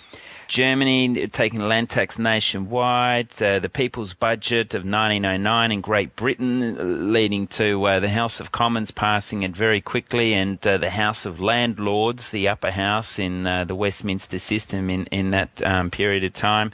Germany 0.47 1.27
taking 1.27 1.59
land 1.59 1.91
tax 1.91 2.21
nationwide, 2.21 3.43
uh, 3.43 3.59
the 3.59 3.69
People's 3.69 4.15
Budget 4.15 4.75
of 4.75 4.83
1909 4.83 5.73
in 5.73 5.81
Great 5.81 6.15
Britain, 6.15 6.79
uh, 6.79 6.83
leading 6.85 7.49
to 7.49 7.85
uh, 7.85 7.99
the 7.99 8.11
House 8.11 8.39
of 8.39 8.53
Commons 8.53 8.93
passing 8.93 9.43
it 9.43 9.57
very 9.57 9.81
quickly, 9.81 10.33
and 10.33 10.65
uh, 10.65 10.79
the 10.79 10.91
House 10.91 11.27
of 11.27 11.41
Landlords, 11.41 12.31
the 12.31 12.47
upper 12.47 12.71
house 12.71 13.19
in 13.19 13.45
uh, 13.45 13.65
the 13.65 13.75
Westminster 13.75 14.39
system 14.39 14.89
in, 14.89 15.07
in 15.07 15.33
that 15.33 15.61
um, 15.67 15.91
period 15.91 16.23
of 16.23 16.33
time 16.33 16.71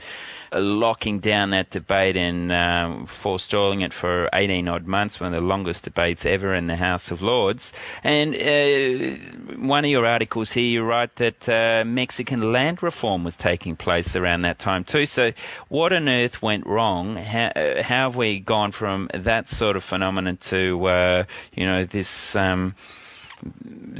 locking 0.54 1.18
down 1.20 1.50
that 1.50 1.70
debate 1.70 2.16
and 2.16 2.52
um, 2.52 3.06
forestalling 3.06 3.80
it 3.80 3.92
for 3.92 4.28
18 4.32 4.68
odd 4.68 4.86
months, 4.86 5.20
one 5.20 5.28
of 5.28 5.40
the 5.40 5.46
longest 5.46 5.84
debates 5.84 6.24
ever 6.26 6.54
in 6.54 6.66
the 6.66 6.76
House 6.76 7.10
of 7.10 7.22
Lords. 7.22 7.72
And 8.02 8.34
uh, 8.34 9.56
one 9.56 9.84
of 9.84 9.90
your 9.90 10.06
articles 10.06 10.52
here, 10.52 10.64
you 10.64 10.82
write 10.82 11.16
that 11.16 11.48
uh, 11.48 11.84
Mexican 11.86 12.52
land 12.52 12.82
reform 12.82 13.24
was 13.24 13.36
taking 13.36 13.76
place 13.76 14.16
around 14.16 14.42
that 14.42 14.58
time 14.58 14.84
too. 14.84 15.06
So, 15.06 15.32
what 15.68 15.92
on 15.92 16.08
earth 16.08 16.42
went 16.42 16.66
wrong? 16.66 17.16
How, 17.16 17.46
uh, 17.46 17.82
how 17.82 18.10
have 18.10 18.16
we 18.16 18.40
gone 18.40 18.72
from 18.72 19.08
that 19.14 19.48
sort 19.48 19.76
of 19.76 19.84
phenomenon 19.84 20.36
to, 20.38 20.84
uh, 20.86 21.24
you 21.54 21.66
know, 21.66 21.84
this? 21.84 22.36
Um, 22.36 22.74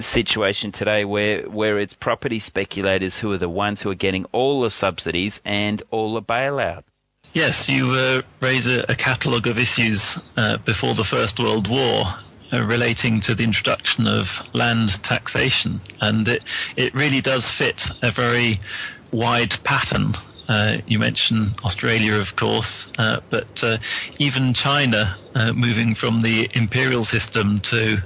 situation 0.00 0.72
today 0.72 1.04
where, 1.04 1.42
where 1.48 1.78
it's 1.78 1.94
property 1.94 2.38
speculators 2.38 3.18
who 3.18 3.32
are 3.32 3.38
the 3.38 3.48
ones 3.48 3.82
who 3.82 3.90
are 3.90 3.94
getting 3.94 4.24
all 4.32 4.60
the 4.62 4.70
subsidies 4.70 5.40
and 5.44 5.82
all 5.90 6.14
the 6.14 6.22
bailouts. 6.22 6.84
Yes, 7.32 7.68
you 7.68 7.90
uh, 7.92 8.22
raise 8.40 8.66
a, 8.66 8.84
a 8.90 8.94
catalogue 8.94 9.46
of 9.46 9.58
issues 9.58 10.18
uh, 10.36 10.58
before 10.58 10.94
the 10.94 11.04
First 11.04 11.40
World 11.40 11.66
War 11.66 12.04
uh, 12.52 12.62
relating 12.62 13.20
to 13.20 13.34
the 13.34 13.42
introduction 13.42 14.06
of 14.06 14.46
land 14.52 15.02
taxation, 15.02 15.80
and 16.02 16.28
it, 16.28 16.42
it 16.76 16.94
really 16.94 17.22
does 17.22 17.50
fit 17.50 17.88
a 18.02 18.10
very 18.10 18.58
wide 19.12 19.62
pattern. 19.64 20.12
Uh, 20.46 20.78
you 20.86 20.98
mentioned 20.98 21.54
Australia, 21.64 22.16
of 22.16 22.36
course, 22.36 22.88
uh, 22.98 23.20
but 23.30 23.64
even 24.18 24.52
China 24.52 25.16
moving 25.54 25.94
from 25.94 26.20
the 26.20 26.50
imperial 26.52 27.04
system 27.04 27.60
to 27.60 28.02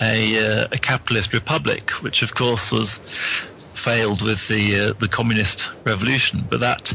a, 0.00 0.62
uh, 0.62 0.68
a 0.72 0.78
capitalist 0.78 1.32
republic, 1.32 1.90
which 2.02 2.22
of 2.22 2.34
course 2.34 2.72
was 2.72 2.98
failed 3.74 4.22
with 4.22 4.48
the 4.48 4.80
uh, 4.80 4.92
the 4.98 5.08
communist 5.08 5.70
revolution. 5.84 6.44
But 6.48 6.60
that 6.60 6.94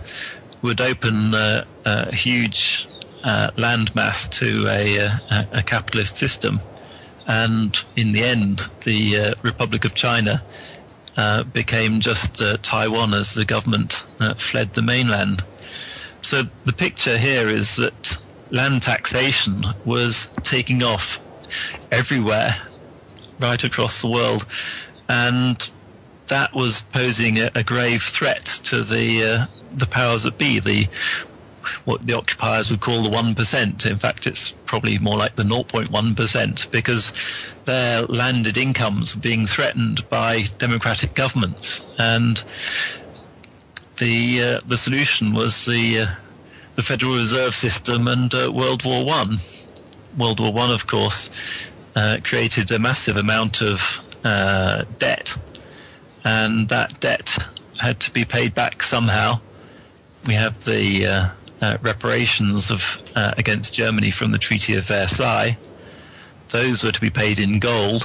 would 0.61 0.81
open 0.81 1.33
uh, 1.33 1.65
a 1.85 2.13
huge 2.13 2.87
uh, 3.23 3.51
landmass 3.55 4.29
to 4.31 4.67
a, 4.67 4.99
uh, 4.99 5.17
a, 5.29 5.47
a, 5.59 5.63
capitalist 5.63 6.17
system, 6.17 6.59
and 7.27 7.83
in 7.95 8.11
the 8.11 8.23
end, 8.23 8.67
the 8.81 9.17
uh, 9.17 9.33
Republic 9.43 9.85
of 9.85 9.93
China 9.93 10.43
became 11.51 11.99
just 11.99 12.41
Taiwan 12.63 13.13
as 13.13 13.33
the 13.33 13.43
government 13.43 14.05
fled 14.37 14.73
the 14.73 14.81
mainland. 14.81 15.43
So 16.21 16.43
the 16.63 16.71
picture 16.71 17.17
here 17.17 17.49
is 17.49 17.75
that 17.75 18.17
land 18.51 18.83
taxation 18.83 19.65
was 19.83 20.27
taking 20.43 20.81
off 20.81 21.19
everywhere 21.91 22.55
right 23.39 23.63
across 23.63 24.01
the 24.01 24.09
world, 24.09 24.45
and 25.07 25.69
that 26.27 26.53
was 26.53 26.83
posing 26.83 27.37
a, 27.39 27.51
a 27.55 27.63
grave 27.63 28.03
threat 28.03 28.45
to 28.45 28.83
the 28.83 29.23
uh, 29.23 29.45
the 29.75 29.85
powers 29.85 30.23
that 30.23 30.37
be, 30.37 30.59
the 30.59 30.87
what 31.85 32.03
the 32.03 32.13
occupiers 32.13 32.71
would 32.71 32.79
call 32.79 33.03
the 33.03 33.09
one 33.09 33.35
percent. 33.35 33.85
In 33.85 33.99
fact, 33.99 34.25
it's 34.27 34.51
probably 34.65 34.97
more 34.97 35.17
like 35.17 35.35
the 35.35 35.43
0.1 35.43 36.15
percent 36.15 36.67
because 36.71 37.13
their 37.65 38.03
landed 38.03 38.57
incomes 38.57 39.15
were 39.15 39.21
being 39.21 39.45
threatened 39.45 40.07
by 40.09 40.45
democratic 40.57 41.13
governments, 41.13 41.81
and 41.97 42.43
the 43.97 44.41
uh, 44.41 44.59
the 44.65 44.77
solution 44.77 45.33
was 45.33 45.65
the 45.65 45.99
uh, 45.99 46.07
the 46.75 46.81
Federal 46.81 47.15
Reserve 47.15 47.53
System 47.53 48.07
and 48.07 48.33
uh, 48.33 48.51
World 48.53 48.85
War 48.85 49.05
One. 49.05 49.39
World 50.17 50.39
War 50.39 50.51
One, 50.51 50.71
of 50.71 50.87
course, 50.87 51.29
uh, 51.95 52.17
created 52.23 52.71
a 52.71 52.79
massive 52.79 53.17
amount 53.17 53.61
of 53.61 54.01
uh, 54.23 54.83
debt, 54.97 55.37
and 56.23 56.69
that 56.69 56.99
debt 56.99 57.37
had 57.77 57.99
to 58.01 58.11
be 58.11 58.25
paid 58.25 58.53
back 58.53 58.83
somehow. 58.83 59.39
We 60.27 60.33
have 60.33 60.63
the 60.65 61.05
uh, 61.05 61.29
uh 61.61 61.77
reparations 61.81 62.71
of 62.71 63.01
uh, 63.15 63.33
against 63.37 63.73
Germany 63.73 64.11
from 64.11 64.31
the 64.31 64.37
Treaty 64.37 64.75
of 64.75 64.85
Versailles. 64.85 65.57
Those 66.49 66.83
were 66.83 66.91
to 66.91 67.01
be 67.01 67.09
paid 67.09 67.39
in 67.39 67.59
gold, 67.59 68.03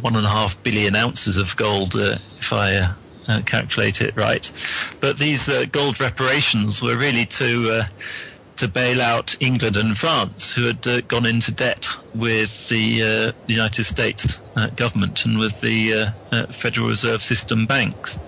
one 0.00 0.16
and 0.16 0.26
a 0.26 0.30
half 0.30 0.62
billion 0.62 0.94
ounces 0.94 1.36
of 1.36 1.56
gold, 1.56 1.94
if 1.96 2.52
I 2.52 2.94
calculate 3.46 4.00
it 4.00 4.16
right. 4.16 4.50
But 5.00 5.18
these 5.18 5.48
gold 5.70 6.00
reparations 6.00 6.82
were 6.82 6.96
really 6.96 7.26
to 7.26 7.82
to 8.60 8.68
bail 8.68 9.00
out 9.00 9.34
England 9.40 9.74
and 9.78 9.96
France, 9.96 10.52
who 10.52 10.66
had 10.66 10.86
uh, 10.86 11.00
gone 11.08 11.24
into 11.24 11.50
debt 11.50 11.88
with 12.14 12.68
the 12.68 13.02
uh, 13.02 13.32
United 13.46 13.84
States 13.84 14.38
uh, 14.54 14.68
government 14.76 15.24
and 15.24 15.38
with 15.38 15.62
the 15.62 15.94
uh, 15.94 16.10
uh, 16.30 16.46
Federal 16.48 16.88
Reserve 16.88 17.22
System 17.22 17.64
banks. 17.64 18.18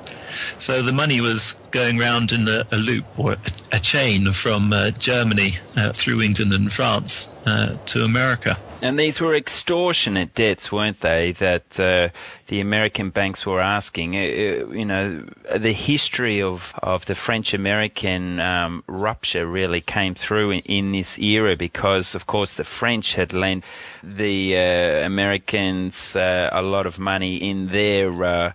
So 0.58 0.80
the 0.80 0.90
money 0.90 1.20
was 1.20 1.54
going 1.70 1.98
round 1.98 2.32
in 2.32 2.48
a, 2.48 2.64
a 2.72 2.78
loop 2.78 3.04
or 3.18 3.36
a, 3.72 3.78
chain 3.78 4.32
from 4.32 4.72
uh, 4.72 4.92
Germany 4.92 5.58
through 5.92 6.22
England 6.22 6.54
and 6.54 6.72
France 6.72 7.28
to 7.44 8.02
America. 8.02 8.56
And 8.82 8.98
these 8.98 9.20
were 9.20 9.36
extortionate 9.36 10.34
debts, 10.34 10.72
weren't 10.72 11.02
they, 11.02 11.30
that 11.32 11.78
uh, 11.78 12.08
the 12.48 12.58
American 12.58 13.10
banks 13.10 13.46
were 13.46 13.60
asking? 13.60 14.16
Uh, 14.16 14.18
uh 14.18 14.72
you 14.72 14.84
know, 14.84 15.24
the 15.56 15.72
history 15.72 16.42
of, 16.42 16.74
of 16.82 17.06
the 17.06 17.14
French 17.14 17.54
American 17.54 18.40
um, 18.40 18.82
rupture 18.88 19.46
really 19.46 19.80
came 19.80 20.16
through 20.16 20.50
in, 20.50 20.60
in, 20.62 20.90
this 20.90 21.16
era 21.20 21.54
because, 21.54 22.16
of 22.16 22.26
course, 22.26 22.54
the 22.54 22.64
French 22.64 23.14
had 23.14 23.32
lent 23.32 23.62
the 24.02 24.56
uh, 24.56 25.06
Americans 25.06 26.16
uh, 26.16 26.50
a 26.50 26.60
lot 26.60 26.84
of 26.84 26.98
money 26.98 27.36
in 27.36 27.68
their 27.68 28.52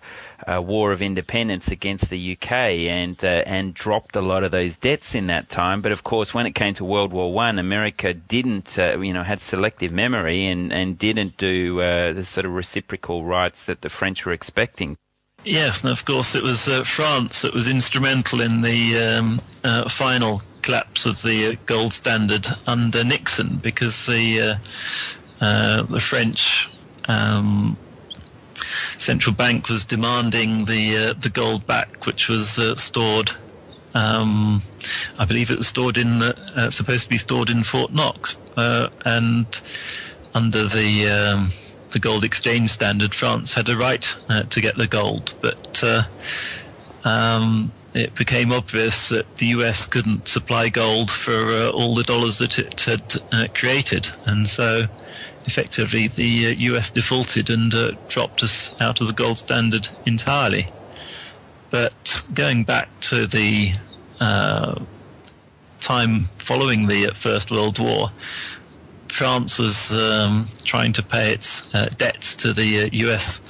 uh, 0.48 0.60
war 0.60 0.92
of 0.92 1.02
independence 1.02 1.68
against 1.68 2.08
the 2.08 2.32
UK 2.32 2.52
and 2.52 3.22
uh, 3.22 3.42
and 3.46 3.74
dropped 3.74 4.16
a 4.16 4.20
lot 4.20 4.44
of 4.44 4.50
those 4.50 4.76
debts 4.76 5.14
in 5.14 5.26
that 5.26 5.48
time. 5.48 5.82
But 5.82 5.92
of 5.92 6.04
course, 6.04 6.32
when 6.32 6.46
it 6.46 6.54
came 6.54 6.74
to 6.74 6.84
World 6.84 7.12
War 7.12 7.32
One, 7.32 7.58
America 7.58 8.14
didn't 8.14 8.78
uh, 8.78 8.98
you 8.98 9.12
know 9.12 9.22
had 9.22 9.40
selective 9.40 9.92
memory 9.92 10.46
and 10.46 10.72
and 10.72 10.98
didn't 10.98 11.36
do 11.36 11.80
uh, 11.80 12.12
the 12.12 12.24
sort 12.24 12.46
of 12.46 12.52
reciprocal 12.52 13.24
rights 13.24 13.64
that 13.64 13.82
the 13.82 13.90
French 13.90 14.24
were 14.24 14.32
expecting. 14.32 14.96
Yes, 15.44 15.82
and 15.82 15.92
of 15.92 16.04
course 16.04 16.34
it 16.34 16.42
was 16.42 16.68
uh, 16.68 16.82
France 16.82 17.42
that 17.42 17.54
was 17.54 17.68
instrumental 17.68 18.40
in 18.40 18.62
the 18.62 18.98
um, 18.98 19.40
uh, 19.62 19.88
final 19.88 20.42
collapse 20.62 21.06
of 21.06 21.22
the 21.22 21.56
gold 21.66 21.92
standard 21.92 22.46
under 22.66 23.04
Nixon 23.04 23.56
because 23.56 24.06
the 24.06 24.58
the 25.38 26.00
French 26.00 26.68
um, 27.06 27.76
central 28.98 29.34
bank 29.34 29.68
was 29.68 29.84
demanding 29.84 30.64
the 30.64 30.96
uh, 30.96 31.12
the 31.18 31.30
gold 31.30 31.66
back, 31.66 32.06
which 32.06 32.28
was 32.28 32.58
uh, 32.58 32.76
stored. 32.76 33.32
Um, 33.94 34.62
I 35.18 35.24
believe 35.24 35.50
it 35.50 35.58
was 35.58 35.68
stored 35.68 35.96
in 35.96 36.22
uh, 36.22 36.70
supposed 36.70 37.04
to 37.04 37.08
be 37.08 37.18
stored 37.18 37.50
in 37.50 37.62
Fort 37.62 37.92
Knox, 37.92 38.36
and 38.56 39.60
under 40.34 40.66
the 40.66 41.08
um, 41.08 41.48
the 41.90 41.98
gold 41.98 42.24
exchange 42.24 42.70
standard, 42.70 43.14
France 43.14 43.54
had 43.54 43.68
a 43.68 43.76
right 43.76 44.16
uh, 44.28 44.42
to 44.44 44.60
get 44.60 44.76
the 44.76 44.86
gold, 44.86 45.34
but 45.40 45.82
uh, 45.82 46.02
um, 47.04 47.72
it 47.94 48.14
became 48.14 48.52
obvious 48.52 49.08
that 49.08 49.36
the 49.36 49.46
US 49.46 49.86
couldn't 49.86 50.28
supply 50.28 50.68
gold 50.68 51.10
for 51.10 51.50
uh, 51.50 51.70
all 51.70 51.94
the 51.94 52.02
dollars 52.02 52.38
that 52.38 52.58
it 52.58 52.82
had 52.82 53.54
created. 53.54 54.08
And 54.26 54.46
so 54.46 54.86
effectively 55.48 56.08
the 56.08 56.54
US 56.70 56.90
uh, 56.90 56.94
defaulted 56.94 57.48
and 57.50 57.74
uh, 57.74 57.92
dropped 58.08 58.42
us 58.42 58.72
out 58.80 59.00
of 59.00 59.06
the 59.06 59.12
gold 59.12 59.38
standard 59.38 59.88
entirely. 60.04 60.66
But 61.70 62.22
going 62.34 62.64
back 62.64 62.88
to 63.02 63.26
the 63.26 63.72
uh, 64.20 64.78
time 65.80 66.28
following 66.36 66.86
the 66.86 67.12
First 67.14 67.50
World 67.50 67.78
War, 67.78 68.12
France 69.08 69.58
was 69.58 69.92
um, 69.92 70.46
trying 70.64 70.92
to 70.92 71.02
pay 71.02 71.32
its 71.32 71.66
uh, 71.74 71.88
debts 71.96 72.34
to 72.36 72.52
the 72.52 72.88
US 72.92 73.40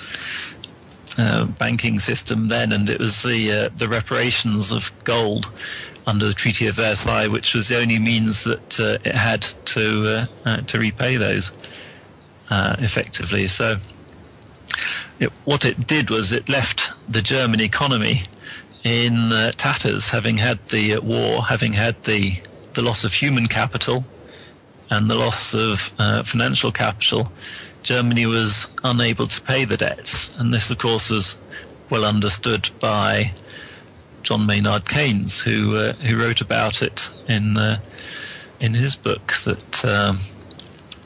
uh, 1.19 1.47
banking 1.47 1.99
system 1.99 2.49
then, 2.49 2.73
and 2.73 2.89
it 2.89 3.01
was 3.01 3.23
the 3.23 3.53
uh, 3.53 3.69
the 3.77 3.89
reparations 3.89 4.73
of 4.73 4.93
gold 5.05 5.51
under 6.07 6.27
the 6.27 6.33
Treaty 6.33 6.67
of 6.69 6.77
Versailles, 6.77 7.29
which 7.29 7.55
was 7.55 7.69
the 7.69 7.79
only 7.79 7.99
means 7.99 8.45
that 8.45 8.79
it 9.05 9.15
had 9.15 9.43
to 9.67 10.29
to 10.67 10.79
repay 10.79 11.17
those 11.17 11.51
uh, 12.51 12.77
effectively. 12.79 13.49
So 13.49 13.77
it, 15.19 15.33
what 15.45 15.65
it 15.65 15.87
did 15.87 16.11
was 16.11 16.33
it 16.33 16.49
left 16.49 16.93
the 17.09 17.23
German 17.23 17.61
economy 17.61 18.23
in 18.85 19.33
uh, 19.33 19.53
tatters, 19.53 20.09
having 20.09 20.37
had 20.37 20.65
the 20.67 20.95
uh, 20.95 21.01
war, 21.01 21.43
having 21.43 21.73
had 21.73 22.03
the 22.05 22.41
the 22.75 22.83
loss 22.83 23.03
of 23.03 23.13
human 23.13 23.47
capital 23.47 24.05
and 24.91 25.11
the 25.11 25.17
loss 25.17 25.53
of 25.53 25.91
uh, 25.99 26.23
financial 26.23 26.71
capital, 26.71 27.33
Germany 27.83 28.25
was 28.25 28.69
unable 28.85 29.27
to 29.27 29.41
pay 29.43 29.65
the 29.65 29.77
debts, 29.77 30.35
and 30.39 30.53
this, 30.53 30.71
of 30.71 30.79
course, 30.79 31.11
was 31.11 31.37
well 31.91 32.05
understood 32.05 32.71
by 32.79 33.33
John 34.23 34.47
Maynard 34.47 34.89
Keynes, 34.89 35.41
who 35.41 35.77
uh, 35.77 35.93
who 35.95 36.17
wrote 36.17 36.41
about 36.41 36.83
it 36.83 37.11
in 37.27 37.57
in 38.61 38.75
his 38.75 38.97
book 38.97 39.35
that. 39.45 39.85
Um, 39.85 40.19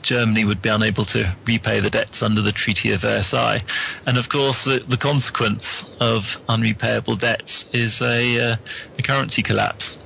Germany 0.03 0.45
would 0.45 0.61
be 0.61 0.69
unable 0.69 1.05
to 1.05 1.35
repay 1.45 1.79
the 1.79 1.89
debts 1.89 2.21
under 2.21 2.41
the 2.41 2.51
Treaty 2.51 2.91
of 2.91 3.01
Versailles. 3.01 3.63
And 4.05 4.17
of 4.17 4.29
course, 4.29 4.65
the, 4.65 4.83
the 4.87 4.97
consequence 4.97 5.85
of 5.99 6.41
unrepayable 6.47 7.15
debts 7.19 7.67
is 7.73 8.01
a, 8.01 8.51
uh, 8.51 8.55
a 8.99 9.01
currency 9.01 9.41
collapse. 9.41 10.02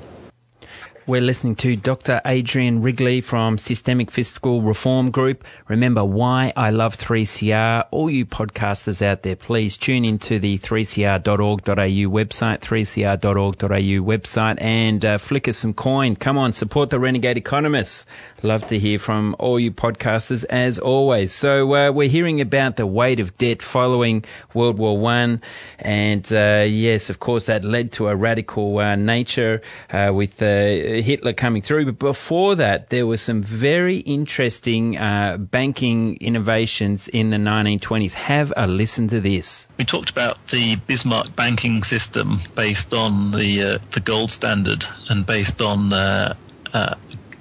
We're 1.07 1.21
listening 1.21 1.55
to 1.57 1.77
Dr. 1.77 2.19
Adrian 2.25 2.81
Wrigley 2.81 3.21
from 3.21 3.57
Systemic 3.57 4.11
Fiscal 4.11 4.61
Reform 4.61 5.09
Group. 5.09 5.45
Remember 5.69 6.03
why 6.03 6.51
I 6.57 6.69
love 6.71 6.97
3CR. 6.97 7.87
All 7.91 8.09
you 8.09 8.25
podcasters 8.25 9.01
out 9.01 9.23
there, 9.23 9.37
please 9.37 9.77
tune 9.77 10.03
into 10.03 10.37
the 10.37 10.57
3cr.org.au 10.57 11.63
website, 11.73 12.59
3cr.org.au 12.59 14.03
website 14.03 14.61
and 14.61 15.05
uh, 15.05 15.17
flick 15.17 15.47
us 15.47 15.55
some 15.55 15.73
coin. 15.73 16.17
Come 16.17 16.37
on, 16.37 16.51
support 16.51 16.89
the 16.89 16.99
Renegade 16.99 17.37
Economists. 17.37 18.05
Love 18.43 18.67
to 18.67 18.77
hear 18.77 18.99
from 18.99 19.33
all 19.39 19.57
you 19.61 19.71
podcasters 19.71 20.43
as 20.49 20.77
always. 20.77 21.31
So 21.31 21.73
uh, 21.73 21.91
we're 21.91 22.09
hearing 22.09 22.41
about 22.41 22.75
the 22.75 22.85
weight 22.85 23.21
of 23.21 23.37
debt 23.37 23.61
following 23.61 24.25
World 24.53 24.77
War 24.77 24.97
One, 24.97 25.41
and 25.79 26.29
uh, 26.33 26.65
yes, 26.67 27.09
of 27.09 27.21
course, 27.21 27.45
that 27.45 27.63
led 27.63 27.93
to 27.93 28.09
a 28.09 28.15
radical 28.15 28.77
uh, 28.77 28.95
nature 28.97 29.61
uh, 29.89 30.11
with 30.13 30.41
uh, 30.41 30.96
Hitler 31.01 31.33
coming 31.33 31.61
through. 31.61 31.85
But 31.85 31.99
before 31.99 32.55
that, 32.55 32.89
there 32.89 33.05
were 33.05 33.17
some 33.17 33.41
very 33.41 33.97
interesting 33.97 34.97
uh, 34.97 35.37
banking 35.37 36.17
innovations 36.17 37.07
in 37.07 37.29
the 37.29 37.37
1920s. 37.37 38.13
Have 38.13 38.53
a 38.57 38.67
listen 38.67 39.07
to 39.09 39.19
this. 39.19 39.67
We 39.77 39.85
talked 39.85 40.09
about 40.09 40.45
the 40.47 40.77
Bismarck 40.87 41.35
banking 41.35 41.83
system 41.83 42.39
based 42.55 42.93
on 42.93 43.31
the 43.31 43.79
the 43.91 43.99
gold 43.99 44.31
standard 44.31 44.85
and 45.09 45.25
based 45.25 45.61
on 45.61 45.91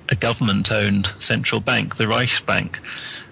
a 0.08 0.14
government 0.14 0.70
owned 0.70 1.12
central 1.18 1.60
bank, 1.60 1.96
the 1.96 2.04
Reichsbank. 2.04 2.78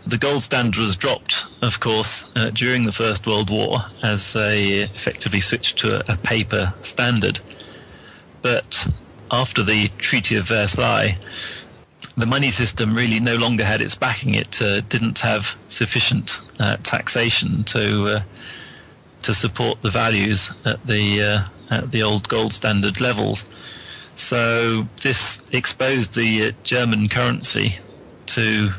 The 0.07 0.19
gold 0.19 0.43
standard 0.43 0.81
was 0.81 0.97
dropped, 0.97 1.47
of 1.63 1.81
course, 1.81 2.31
uh, 2.37 2.51
during 2.51 2.85
the 2.85 2.93
First 2.93 3.27
World 3.27 3.51
War 3.51 3.87
as 4.03 4.35
they 4.35 4.83
effectively 4.83 5.41
switched 5.41 5.79
to 5.79 6.11
a, 6.11 6.15
a 6.15 6.17
paper 6.19 6.75
standard. 6.83 7.41
But 8.43 8.89
after 9.35 9.65
the 9.65 9.89
Treaty 9.99 10.37
of 10.37 10.47
Versailles, 10.47 11.17
the 12.17 12.27
money 12.27 12.53
system 12.53 12.95
really 12.95 13.19
no 13.19 13.35
longer 13.35 13.65
had 13.65 13.81
its 13.81 13.97
backing. 13.97 14.35
It 14.35 14.63
uh, 14.63 14.81
didn't 14.83 15.19
have 15.19 15.57
sufficient 15.69 16.41
uh, 16.61 16.77
taxation 16.85 17.65
to 17.65 18.07
uh, 18.07 18.23
to 19.23 19.35
support 19.35 19.83
the 19.83 19.91
values 19.91 20.53
at 20.65 20.87
the 20.87 21.23
uh, 21.23 21.75
at 21.75 21.91
the 21.91 22.03
old 22.03 22.29
gold 22.29 22.53
standard 22.53 23.01
levels. 23.01 23.45
So 24.15 24.87
this 25.03 25.43
exposed 25.53 26.15
the 26.15 26.49
uh, 26.49 26.53
German 26.63 27.09
currency 27.09 27.79
to 28.27 28.71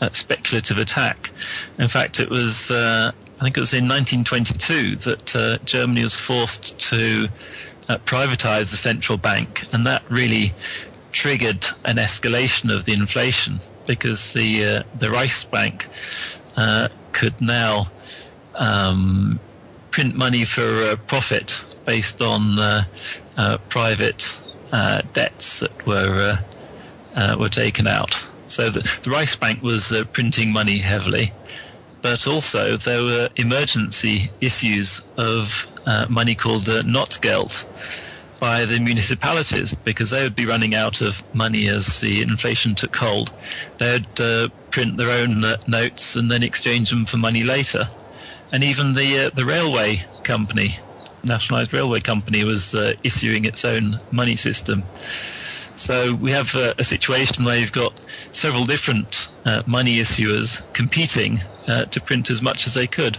uh, 0.00 0.10
speculative 0.12 0.78
attack. 0.78 1.30
In 1.78 1.86
fact, 1.86 2.18
it 2.18 2.30
was 2.30 2.70
I 2.72 3.44
think 3.44 3.56
it 3.56 3.60
was 3.60 3.72
in 3.72 3.88
1922 3.88 4.96
that 4.96 5.60
Germany 5.64 6.02
was 6.02 6.16
forced 6.16 6.78
to 6.90 7.28
uh, 7.90 7.98
privatize 7.98 8.70
the 8.70 8.76
central 8.76 9.18
bank, 9.18 9.66
and 9.72 9.84
that 9.84 10.02
really 10.10 10.52
triggered 11.12 11.66
an 11.84 11.96
escalation 11.96 12.74
of 12.74 12.84
the 12.84 12.92
inflation 12.92 13.58
because 13.86 14.32
the 14.32 14.64
uh, 14.64 14.82
the 14.94 15.08
Reichsbank 15.08 15.76
could 17.12 17.40
now 17.40 17.86
um, 18.54 19.40
print 19.90 20.14
money 20.14 20.44
for 20.44 20.96
profit 21.06 21.64
based 21.84 22.22
on 22.22 22.40
private 23.68 24.40
uh, 24.72 25.02
debts 25.12 25.60
that 25.60 25.86
were 25.86 26.38
uh, 27.16 27.18
uh, 27.18 27.36
were 27.38 27.48
taken 27.48 27.86
out. 27.86 28.26
So 28.46 28.70
the, 28.70 28.80
the 28.80 29.10
Reichsbank 29.10 29.62
was 29.62 29.92
uh, 29.92 30.04
printing 30.12 30.52
money 30.52 30.78
heavily, 30.78 31.32
but 32.02 32.26
also 32.26 32.76
there 32.76 33.02
were 33.02 33.28
emergency 33.36 34.30
issues 34.40 35.00
of 35.16 35.66
uh, 35.86 36.06
money 36.08 36.34
called 36.34 36.68
uh, 36.68 36.82
Notgeld 36.82 37.64
by 38.38 38.64
the 38.64 38.80
municipalities 38.80 39.74
because 39.74 40.10
they 40.10 40.22
would 40.22 40.36
be 40.36 40.46
running 40.46 40.74
out 40.74 41.02
of 41.02 41.22
money 41.34 41.68
as 41.68 42.00
the 42.00 42.22
inflation 42.22 42.74
took 42.74 42.96
hold. 42.96 43.30
They'd 43.78 44.06
print 44.70 44.96
their 44.96 45.10
own 45.10 45.44
notes 45.66 46.16
and 46.16 46.30
then 46.30 46.42
exchange 46.42 46.90
them 46.90 47.04
for 47.04 47.18
money 47.18 47.42
later. 47.42 47.88
And 48.52 48.64
even 48.64 48.94
the 48.94 49.30
the 49.34 49.44
railway 49.44 50.02
company 50.22 50.78
nationalised 51.22 51.72
railway 51.72 52.00
company 52.00 52.44
was 52.44 52.74
uh, 52.74 52.94
issuing 53.04 53.44
its 53.44 53.64
own 53.64 54.00
money 54.10 54.36
system. 54.36 54.84
So 55.76 56.14
we 56.14 56.30
have 56.30 56.54
uh, 56.54 56.74
a 56.78 56.84
situation 56.84 57.44
where 57.44 57.58
you've 57.58 57.72
got 57.72 57.92
several 58.32 58.66
different 58.66 59.28
uh, 59.44 59.62
money 59.66 59.96
issuers 59.96 60.62
competing 60.72 61.38
uh, 61.70 61.84
to 61.86 62.00
print 62.00 62.30
as 62.30 62.42
much 62.42 62.66
as 62.66 62.74
they 62.74 62.86
could. 62.86 63.18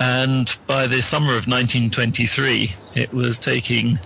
And 0.00 0.56
by 0.66 0.86
the 0.86 1.02
summer 1.02 1.30
of 1.30 1.46
1923, 1.46 2.72
it 2.94 3.12
was 3.12 3.38
taking 3.38 3.98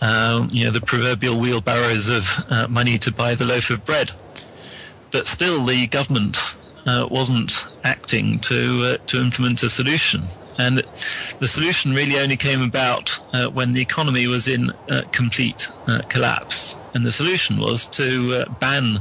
um, 0.00 0.48
you 0.52 0.64
know, 0.64 0.70
the 0.70 0.80
proverbial 0.80 1.38
wheelbarrows 1.38 2.08
of 2.08 2.44
uh, 2.50 2.66
money 2.68 2.98
to 2.98 3.12
buy 3.12 3.34
the 3.34 3.46
loaf 3.46 3.70
of 3.70 3.84
bread. 3.84 4.10
But 5.10 5.28
still, 5.28 5.64
the 5.64 5.86
government 5.86 6.36
uh, 6.84 7.08
wasn't 7.10 7.52
acting 7.84 8.38
to 8.40 8.98
to 8.98 9.20
implement 9.20 9.62
a 9.62 9.70
solution. 9.70 10.26
And 10.58 10.82
the 11.38 11.48
solution 11.48 11.92
really 11.92 12.18
only 12.18 12.36
came 12.36 12.62
about 12.62 13.18
uh, 13.32 13.48
when 13.48 13.72
the 13.72 13.82
economy 13.82 14.26
was 14.26 14.48
in 14.48 14.70
uh, 14.88 15.02
complete 15.12 15.68
uh, 15.86 16.00
collapse. 16.08 16.76
And 16.94 17.04
the 17.04 17.12
solution 17.12 17.58
was 17.58 17.86
to 17.88 18.44
uh, 18.46 18.50
ban 18.50 19.00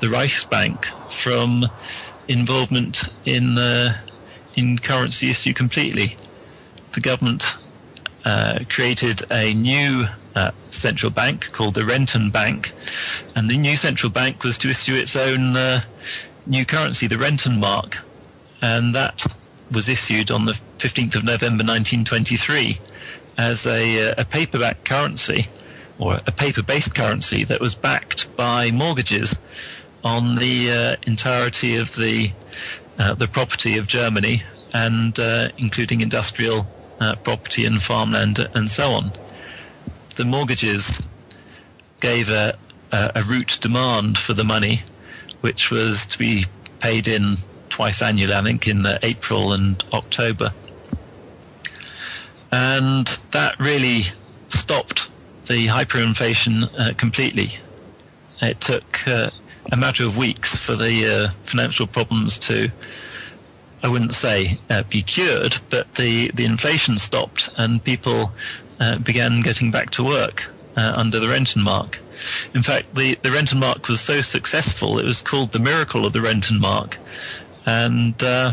the 0.00 0.08
Reichsbank 0.08 0.86
from 1.08 1.66
involvement 2.28 3.08
in 3.24 3.58
uh, 3.58 3.98
in 4.54 4.78
currency 4.78 5.30
issue 5.30 5.52
completely. 5.52 6.16
The 6.92 7.00
government 7.00 7.58
uh, 8.24 8.60
created 8.68 9.22
a 9.30 9.54
new 9.54 10.06
central 10.68 11.10
bank 11.10 11.50
called 11.52 11.74
the 11.74 11.80
Rentenbank, 11.80 12.72
and 13.34 13.48
the 13.48 13.56
new 13.56 13.76
central 13.76 14.12
bank 14.12 14.44
was 14.44 14.58
to 14.58 14.68
issue 14.68 14.94
its 14.94 15.16
own 15.16 15.56
new 16.46 16.64
currency, 16.64 17.06
the 17.06 17.16
Rentenmark, 17.16 17.98
and 18.60 18.94
that 18.94 19.26
was 19.72 19.88
issued 19.88 20.30
on 20.30 20.44
the 20.44 20.52
15th 20.78 21.16
of 21.16 21.24
November 21.24 21.64
1923 21.64 22.78
as 23.36 23.66
a, 23.66 24.10
uh, 24.10 24.14
a 24.18 24.24
paperback 24.24 24.84
currency 24.84 25.48
or 25.98 26.20
a 26.26 26.32
paper-based 26.32 26.94
currency 26.94 27.44
that 27.44 27.60
was 27.60 27.74
backed 27.74 28.34
by 28.36 28.70
mortgages 28.70 29.34
on 30.06 30.36
the 30.36 30.70
uh, 30.70 30.96
entirety 31.04 31.74
of 31.74 31.96
the 31.96 32.30
uh, 32.96 33.12
the 33.14 33.26
property 33.26 33.76
of 33.76 33.88
Germany 33.88 34.40
and 34.72 35.18
uh, 35.18 35.48
including 35.58 36.00
industrial 36.00 36.66
property 37.24 37.66
and 37.66 37.82
farmland 37.82 38.38
and 38.54 38.70
so 38.70 38.88
on. 38.90 39.12
The 40.14 40.24
mortgages 40.24 41.06
gave 42.00 42.30
a, 42.30 42.54
a, 42.92 43.12
a 43.16 43.22
root 43.24 43.58
demand 43.60 44.16
for 44.16 44.32
the 44.32 44.44
money, 44.44 44.82
which 45.42 45.70
was 45.70 46.06
to 46.06 46.18
be 46.18 46.46
paid 46.80 47.06
in 47.06 47.36
twice 47.68 48.00
annually, 48.00 48.32
I 48.32 48.42
think, 48.42 48.66
in 48.66 48.86
April 49.02 49.52
and 49.52 49.84
October. 49.92 50.52
And 52.50 53.06
that 53.32 53.58
really 53.58 54.04
stopped 54.48 55.10
the 55.46 55.66
hyperinflation 55.66 56.70
uh, 56.78 56.94
completely. 56.94 57.58
It 58.40 58.60
took 58.60 59.06
uh, 59.06 59.30
a 59.72 59.76
matter 59.76 60.04
of 60.04 60.16
weeks 60.16 60.56
for 60.58 60.74
the 60.74 61.06
uh, 61.06 61.30
financial 61.44 61.86
problems 61.86 62.38
to, 62.38 62.70
I 63.82 63.88
wouldn't 63.88 64.14
say 64.14 64.58
uh, 64.70 64.82
be 64.84 65.02
cured, 65.02 65.56
but 65.70 65.94
the, 65.94 66.30
the 66.34 66.44
inflation 66.44 66.98
stopped 66.98 67.50
and 67.56 67.82
people 67.82 68.32
uh, 68.80 68.98
began 68.98 69.42
getting 69.42 69.70
back 69.70 69.90
to 69.90 70.04
work 70.04 70.48
under 70.76 71.18
the 71.18 71.26
Rentenmark. 71.26 71.96
In 72.52 72.62
fact, 72.62 72.94
the, 72.94 73.14
the 73.22 73.30
Rentenmark 73.30 73.88
was 73.88 74.02
so 74.02 74.20
successful, 74.20 74.98
it 74.98 75.06
was 75.06 75.22
called 75.22 75.52
the 75.52 75.58
miracle 75.58 76.04
of 76.04 76.12
the 76.12 76.18
Rentenmark 76.18 76.98
and 77.66 78.22
uh, 78.22 78.52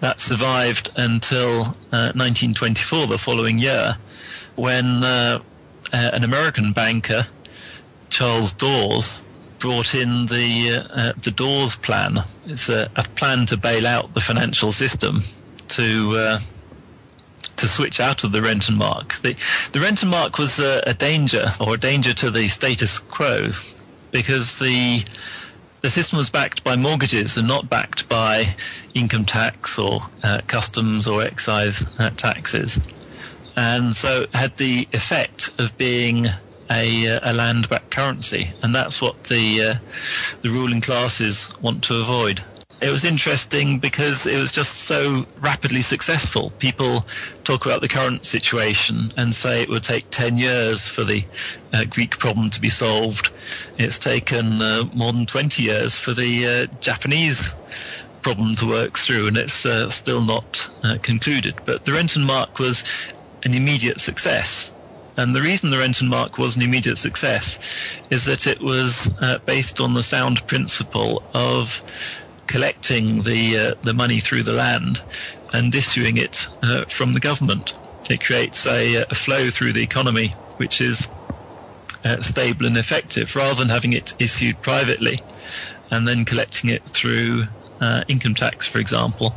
that 0.00 0.20
survived 0.20 0.90
until 0.96 1.60
uh, 1.92 2.12
1924, 2.16 3.06
the 3.06 3.18
following 3.18 3.58
year, 3.58 3.96
when 4.56 5.04
uh, 5.04 5.38
an 5.92 6.24
American 6.24 6.72
banker, 6.72 7.26
Charles 8.08 8.52
Dawes, 8.52 9.20
brought 9.58 9.94
in 9.94 10.26
the 10.26 10.86
uh, 10.90 11.12
the 11.20 11.30
Dawes 11.30 11.76
plan. 11.76 12.18
It's 12.46 12.68
a, 12.68 12.90
a, 12.96 13.02
plan 13.02 13.46
to 13.46 13.56
bail 13.56 13.86
out 13.86 14.14
the 14.14 14.20
financial 14.20 14.72
system 14.72 15.20
to 15.68 16.14
uh, 16.16 16.38
to 17.56 17.68
switch 17.68 18.00
out 18.00 18.24
of 18.24 18.32
the 18.32 18.40
Rentenmark. 18.40 19.20
The, 19.22 19.32
the 19.72 19.84
Rentenmark 19.84 20.38
was 20.38 20.58
a, 20.58 20.82
a 20.86 20.94
danger 20.94 21.52
or 21.60 21.74
a 21.74 21.78
danger 21.78 22.12
to 22.14 22.30
the 22.30 22.48
status 22.48 22.98
quo 22.98 23.52
because 24.10 24.58
the 24.58 25.04
the 25.80 25.90
system 25.90 26.18
was 26.18 26.30
backed 26.30 26.64
by 26.64 26.74
mortgages 26.74 27.36
and 27.36 27.46
not 27.46 27.68
backed 27.70 28.08
by 28.08 28.54
income 28.94 29.24
tax 29.24 29.78
or 29.78 30.02
uh, 30.22 30.40
customs 30.46 31.06
or 31.06 31.22
excise 31.22 31.84
uh, 31.98 32.10
taxes, 32.10 32.80
and 33.56 33.94
so 33.94 34.26
had 34.34 34.56
the 34.56 34.88
effect 34.92 35.50
of 35.58 35.76
being 35.76 36.28
a, 36.70 37.08
uh, 37.08 37.20
a 37.22 37.32
land-backed 37.32 37.90
currency, 37.90 38.50
and 38.62 38.74
that's 38.74 39.00
what 39.00 39.24
the 39.24 39.62
uh, 39.62 39.74
the 40.42 40.48
ruling 40.48 40.80
classes 40.80 41.48
want 41.60 41.82
to 41.84 42.00
avoid 42.00 42.42
it 42.80 42.90
was 42.90 43.04
interesting 43.04 43.78
because 43.78 44.26
it 44.26 44.38
was 44.38 44.52
just 44.52 44.82
so 44.82 45.24
rapidly 45.40 45.80
successful. 45.80 46.52
People 46.58 47.06
talk 47.44 47.64
about 47.64 47.80
the 47.80 47.88
current 47.88 48.26
situation 48.26 49.12
and 49.16 49.34
say 49.34 49.62
it 49.62 49.68
would 49.68 49.82
take 49.82 50.10
10 50.10 50.36
years 50.36 50.86
for 50.86 51.02
the 51.02 51.24
uh, 51.72 51.84
Greek 51.88 52.18
problem 52.18 52.50
to 52.50 52.60
be 52.60 52.68
solved. 52.68 53.30
It's 53.78 53.98
taken 53.98 54.60
uh, 54.60 54.84
more 54.94 55.12
than 55.12 55.24
20 55.24 55.62
years 55.62 55.96
for 55.96 56.12
the 56.12 56.46
uh, 56.46 56.76
Japanese 56.80 57.54
problem 58.20 58.54
to 58.56 58.68
work 58.68 58.98
through, 58.98 59.28
and 59.28 59.38
it's 59.38 59.64
uh, 59.64 59.88
still 59.88 60.22
not 60.22 60.68
concluded. 61.02 61.54
But 61.64 61.84
the 61.84 61.92
Rentenmark 61.92 62.58
was 62.58 62.84
an 63.44 63.54
immediate 63.54 64.00
success. 64.00 64.72
And 65.16 65.34
the 65.34 65.40
reason 65.40 65.70
the 65.70 65.76
Rentenmark 65.76 66.38
was 66.38 66.56
an 66.56 66.62
immediate 66.62 66.98
success 66.98 67.58
is 68.10 68.26
that 68.26 68.46
it 68.46 68.60
was 68.60 69.10
uh, 69.20 69.38
based 69.46 69.80
on 69.80 69.94
the 69.94 70.02
sound 70.02 70.46
principle 70.46 71.22
of 71.34 71.82
collecting 72.46 73.22
the 73.22 73.58
uh, 73.58 73.74
the 73.82 73.94
money 73.94 74.20
through 74.20 74.42
the 74.42 74.52
land 74.52 75.00
and 75.52 75.74
issuing 75.74 76.16
it 76.16 76.46
uh, 76.62 76.84
from 76.88 77.12
the 77.14 77.20
government. 77.20 77.78
It 78.10 78.22
creates 78.22 78.66
a, 78.66 79.04
a, 79.10 79.14
flow 79.14 79.50
through 79.50 79.72
the 79.72 79.82
economy 79.82 80.32
which 80.58 80.80
is 80.80 81.08
uh, 82.04 82.22
stable 82.22 82.66
and 82.66 82.76
effective, 82.76 83.34
rather 83.34 83.54
than 83.54 83.68
having 83.68 83.92
it 83.92 84.14
issued 84.18 84.60
privately 84.62 85.18
and 85.90 86.06
then 86.06 86.24
collecting 86.24 86.70
it 86.70 86.82
through 86.90 87.44
uh, 87.80 88.04
income 88.08 88.34
tax, 88.34 88.66
for 88.66 88.78
example. 88.78 89.34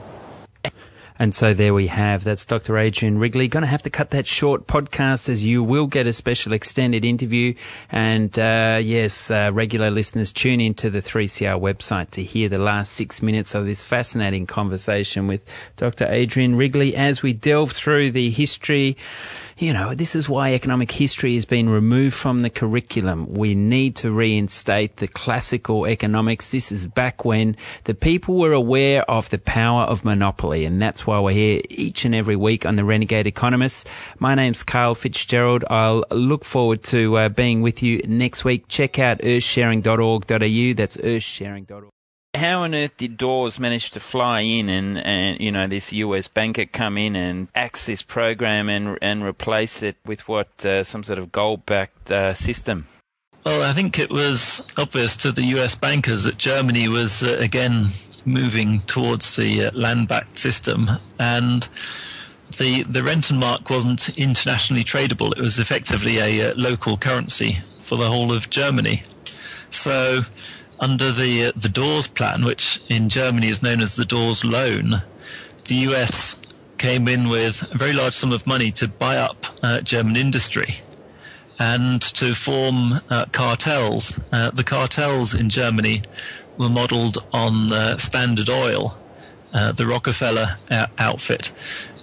And 1.21 1.35
so 1.35 1.53
there 1.53 1.73
we 1.73 1.87
have. 1.87 2.23
That's 2.23 2.45
Dr. 2.45 2.77
Adrian 2.77 3.19
Wrigley. 3.19 3.49
Going 3.49 3.63
to 3.63 3.67
have 3.67 3.81
to 3.81 3.89
cut 3.89 4.11
that 4.11 4.25
short 4.25 4.67
podcast 4.67 5.27
as 5.27 5.45
you 5.45 5.61
will 5.61 5.85
get 5.85 6.07
a 6.07 6.13
special 6.13 6.53
extended 6.53 7.03
interview. 7.03 7.55
And 7.91 8.39
uh, 8.39 8.79
yes, 8.81 9.29
uh, 9.29 9.51
regular 9.53 9.91
listeners, 9.91 10.31
tune 10.31 10.61
into 10.61 10.89
the 10.89 11.01
3CR 11.01 11.59
website 11.59 12.11
to 12.11 12.23
hear 12.23 12.47
the 12.47 12.57
last 12.57 12.93
six 12.93 13.21
minutes 13.21 13.53
of 13.53 13.65
this 13.65 13.83
fascinating 13.83 14.47
conversation 14.47 15.27
with 15.27 15.41
Dr. 15.75 16.07
Adrian 16.09 16.55
Wrigley 16.55 16.95
as 16.95 17.21
we 17.21 17.33
delve 17.33 17.73
through 17.73 18.11
the 18.11 18.29
history 18.29 18.95
you 19.59 19.73
know, 19.73 19.93
this 19.93 20.15
is 20.15 20.29
why 20.29 20.53
economic 20.53 20.89
history 20.89 21.35
has 21.35 21.45
been 21.45 21.69
removed 21.69 22.15
from 22.15 22.41
the 22.41 22.49
curriculum. 22.49 23.33
We 23.33 23.55
need 23.55 23.95
to 23.97 24.09
reinstate 24.09 24.97
the 24.97 25.07
classical 25.07 25.85
economics. 25.85 26.51
This 26.51 26.71
is 26.71 26.87
back 26.87 27.25
when 27.25 27.57
the 27.83 27.93
people 27.93 28.35
were 28.35 28.53
aware 28.53 29.01
of 29.11 29.29
the 29.29 29.37
power 29.37 29.83
of 29.83 30.05
monopoly, 30.05 30.63
and 30.63 30.81
that's 30.81 31.05
why 31.05 31.19
we're 31.19 31.33
here 31.33 31.61
each 31.69 32.05
and 32.05 32.15
every 32.15 32.37
week 32.37 32.65
on 32.65 32.77
the 32.77 32.85
Renegade 32.85 33.27
Economists. 33.27 33.83
My 34.17 34.33
name's 34.33 34.63
Karl 34.63 34.95
Fitzgerald. 34.95 35.65
I'll 35.69 36.05
look 36.11 36.45
forward 36.45 36.81
to 36.83 37.17
uh, 37.17 37.29
being 37.29 37.61
with 37.61 37.83
you 37.83 38.01
next 38.07 38.45
week. 38.45 38.69
Check 38.69 38.97
out 38.97 39.19
earthsharing.org.au. 39.19 40.73
That's 40.73 40.97
earthsharing.org 40.97 41.98
how 42.39 42.63
on 42.63 42.73
earth 42.73 42.97
did 42.97 43.17
Dawes 43.17 43.59
manage 43.59 43.91
to 43.91 43.99
fly 43.99 44.41
in 44.41 44.69
and, 44.69 44.97
and 44.97 45.39
you 45.39 45.51
know 45.51 45.67
this 45.67 45.93
US 45.93 46.27
banker 46.27 46.65
come 46.65 46.97
in 46.97 47.15
and 47.15 47.47
axe 47.53 47.85
this 47.85 48.01
program 48.01 48.69
and 48.69 48.97
and 49.01 49.23
replace 49.23 49.83
it 49.83 49.97
with 50.05 50.27
what 50.27 50.65
uh, 50.65 50.83
some 50.83 51.03
sort 51.03 51.19
of 51.19 51.31
gold 51.31 51.65
backed 51.65 52.09
uh, 52.09 52.33
system? 52.33 52.87
Well, 53.45 53.61
I 53.61 53.73
think 53.73 53.99
it 53.99 54.09
was 54.09 54.65
obvious 54.77 55.15
to 55.17 55.31
the 55.31 55.43
US 55.57 55.75
bankers 55.75 56.23
that 56.23 56.37
Germany 56.37 56.89
was 56.89 57.23
uh, 57.23 57.37
again 57.39 57.87
moving 58.25 58.81
towards 58.81 59.35
the 59.35 59.65
uh, 59.65 59.71
land 59.73 60.07
backed 60.07 60.39
system 60.39 60.89
and. 61.19 61.67
The, 62.57 62.81
the 62.81 63.01
Rentenmark 63.01 63.69
wasn't 63.69 64.09
internationally 64.17 64.83
tradable. 64.83 65.31
It 65.31 65.39
was 65.39 65.59
effectively 65.59 66.17
a 66.17 66.49
uh, 66.49 66.53
local 66.57 66.97
currency 66.97 67.59
for 67.79 67.95
the 67.95 68.07
whole 68.07 68.33
of 68.33 68.49
Germany. 68.49 69.03
So 69.69 70.21
under 70.79 71.11
the 71.11 71.45
uh, 71.45 71.51
the 71.55 71.69
Dawes 71.69 72.07
plan, 72.07 72.43
which 72.45 72.81
in 72.89 73.09
Germany 73.09 73.47
is 73.47 73.61
known 73.61 73.81
as 73.81 73.95
the 73.95 74.05
Dawes 74.05 74.43
loan, 74.43 75.03
the 75.65 75.75
US 75.75 76.37
came 76.77 77.07
in 77.07 77.29
with 77.29 77.63
a 77.71 77.77
very 77.77 77.93
large 77.93 78.13
sum 78.13 78.31
of 78.31 78.47
money 78.47 78.71
to 78.71 78.87
buy 78.87 79.17
up 79.17 79.45
uh, 79.61 79.81
German 79.81 80.15
industry 80.15 80.75
and 81.59 82.01
to 82.01 82.33
form 82.33 83.01
uh, 83.09 83.25
cartels. 83.33 84.17
Uh, 84.31 84.49
the 84.51 84.63
cartels 84.63 85.33
in 85.33 85.49
Germany 85.49 86.01
were 86.57 86.69
modeled 86.69 87.17
on 87.33 87.71
uh, 87.71 87.97
Standard 87.97 88.49
Oil, 88.49 88.97
uh, 89.53 89.73
the 89.73 89.85
Rockefeller 89.85 90.57
outfit, 90.97 91.51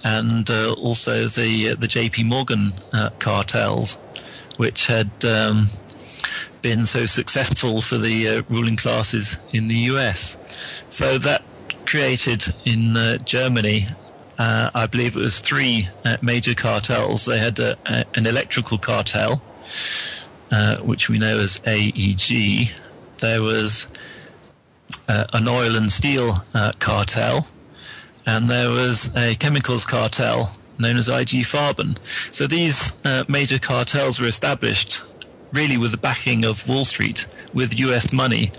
and 0.03 0.49
also 0.49 1.27
the 1.27 1.73
the 1.75 1.87
J.P. 1.87 2.23
Morgan 2.23 2.73
cartels, 3.19 3.93
which 4.57 4.87
had 4.87 5.09
um, 5.25 5.67
been 6.61 6.85
so 6.85 7.05
successful 7.05 7.81
for 7.81 7.97
the 7.97 8.27
uh, 8.27 8.41
ruling 8.49 8.75
classes 8.75 9.37
in 9.51 9.67
the 9.67 9.75
US. 9.91 10.37
So 10.89 11.17
that 11.19 11.43
created 11.85 12.53
in 12.65 12.97
uh, 12.97 13.17
Germany, 13.19 13.87
uh, 14.37 14.69
I 14.75 14.85
believe 14.87 15.15
it 15.15 15.19
was 15.19 15.39
three 15.39 15.89
uh, 16.05 16.17
major 16.21 16.53
cartels. 16.53 17.25
They 17.25 17.39
had 17.39 17.59
a, 17.59 17.77
a, 17.85 18.05
an 18.15 18.25
electrical 18.25 18.77
cartel, 18.77 19.41
uh, 20.51 20.77
which 20.77 21.09
we 21.09 21.17
know 21.17 21.39
as 21.39 21.61
AEG. 21.65 22.71
There 23.19 23.41
was 23.41 23.87
uh, 25.07 25.25
an 25.33 25.47
oil 25.47 25.75
and 25.75 25.91
steel 25.91 26.43
cartel, 26.79 27.47
and 28.25 28.49
there 28.49 28.69
was 28.69 29.09
a 29.15 29.35
chemicals 29.35 29.85
cartel 29.85 30.51
known 30.77 30.97
as 30.97 31.09
IG 31.09 31.43
Farben. 31.43 31.97
So 32.31 32.45
these 32.45 32.93
major 33.27 33.57
cartels 33.57 34.19
were 34.19 34.27
established 34.27 35.03
really 35.53 35.77
with 35.77 35.91
the 35.91 35.97
backing 35.97 36.45
of 36.45 36.67
Wall 36.67 36.85
Street, 36.85 37.25
with 37.53 37.79
US 37.79 38.13
money, 38.13 38.51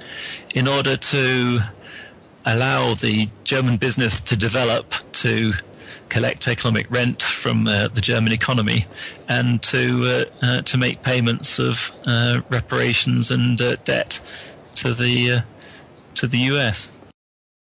in 0.54 0.66
order 0.66 0.96
to 0.96 1.60
allow 2.44 2.94
the 2.94 3.28
German 3.44 3.76
business 3.76 4.20
to 4.20 4.36
develop, 4.36 4.94
to 5.12 5.52
collect 6.08 6.48
economic 6.48 6.90
rent 6.90 7.22
from 7.22 7.66
uh, 7.66 7.88
the 7.88 8.00
German 8.00 8.32
economy, 8.32 8.84
and 9.28 9.62
to 9.62 10.26
uh, 10.42 10.44
uh, 10.44 10.62
to 10.62 10.78
make 10.78 11.02
payments 11.02 11.58
of 11.58 11.92
uh, 12.06 12.40
reparations 12.48 13.30
and 13.30 13.60
uh, 13.60 13.76
debt 13.84 14.20
to 14.74 14.94
the 14.94 15.32
uh, 15.32 15.40
to 16.14 16.26
the 16.26 16.38
US. 16.38 16.90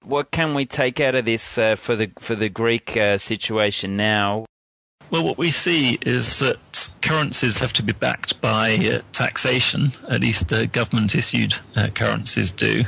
What 0.02 0.30
can 0.30 0.54
we 0.54 0.66
take 0.66 1.00
out 1.00 1.14
of 1.14 1.24
this 1.24 1.54
for 1.54 1.96
the 1.96 2.10
for 2.18 2.34
the 2.34 2.48
Greek 2.48 2.98
situation 3.18 3.96
now? 3.96 4.44
Well, 5.14 5.22
what 5.22 5.38
we 5.38 5.52
see 5.52 5.96
is 6.02 6.40
that 6.40 6.90
currencies 7.00 7.60
have 7.60 7.72
to 7.74 7.84
be 7.84 7.92
backed 7.92 8.40
by 8.40 8.74
uh, 8.74 9.02
taxation, 9.12 9.90
at 10.10 10.20
least 10.20 10.52
uh, 10.52 10.66
government 10.66 11.14
issued 11.14 11.54
uh, 11.76 11.90
currencies 11.94 12.50
do. 12.50 12.82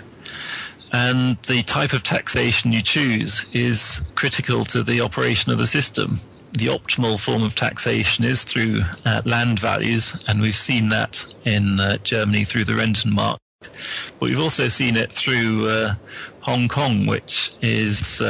And 0.93 1.41
the 1.45 1.63
type 1.63 1.93
of 1.93 2.03
taxation 2.03 2.73
you 2.73 2.83
choose 2.83 3.47
is 3.53 4.03
critical 4.17 4.65
to 4.65 4.83
the 4.83 5.01
operation 5.01 5.53
of 5.53 5.59
the 5.59 5.69
system. 5.69 6.19
The 6.55 6.67
optimal 6.67 7.21
form 7.21 7.45
of 7.45 7.55
taxation 7.55 8.25
is 8.25 8.43
through 8.43 8.81
uh, 9.05 9.23
land 9.25 9.61
values, 9.61 10.17
and 10.27 10.41
we've 10.41 10.57
seen 10.57 10.89
that 10.89 11.25
in 11.45 11.79
uh, 11.79 11.99
Germany 11.99 12.43
through 12.43 12.65
the 12.65 12.73
Rentenmark. 12.73 13.37
But 13.61 13.71
we've 14.19 14.41
also 14.41 14.67
seen 14.67 14.97
it 14.97 15.15
through 15.15 15.69
uh, 15.69 15.95
Hong 16.41 16.67
Kong, 16.67 17.07
which 17.07 17.53
is 17.63 18.21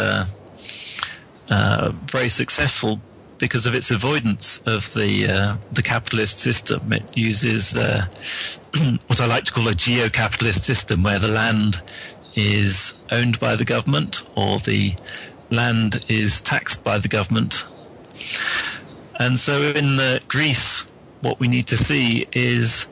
very 1.48 2.28
successful 2.28 3.00
because 3.38 3.66
of 3.66 3.74
its 3.74 3.90
avoidance 3.90 4.58
of 4.66 4.92
the 4.94 5.26
uh, 5.26 5.56
the 5.72 5.82
capitalist 5.82 6.38
system. 6.38 6.92
It 6.92 7.16
uses 7.16 7.74
uh, 7.76 8.06
what 9.06 9.20
I 9.20 9.26
like 9.26 9.44
to 9.44 9.52
call 9.52 9.68
a 9.68 9.74
geo-capitalist 9.74 10.62
system, 10.62 11.02
where 11.02 11.18
the 11.18 11.28
land 11.28 11.82
is 12.34 12.94
owned 13.10 13.40
by 13.40 13.56
the 13.56 13.64
government 13.64 14.22
or 14.34 14.58
the 14.58 14.94
land 15.50 16.04
is 16.08 16.40
taxed 16.40 16.84
by 16.84 16.98
the 16.98 17.08
government. 17.08 17.66
And 19.18 19.38
so 19.38 19.62
in 19.62 19.98
uh, 19.98 20.18
Greece, 20.28 20.86
what 21.22 21.40
we 21.40 21.48
need 21.48 21.66
to 21.68 21.76
see 21.76 22.26
is 22.32 22.86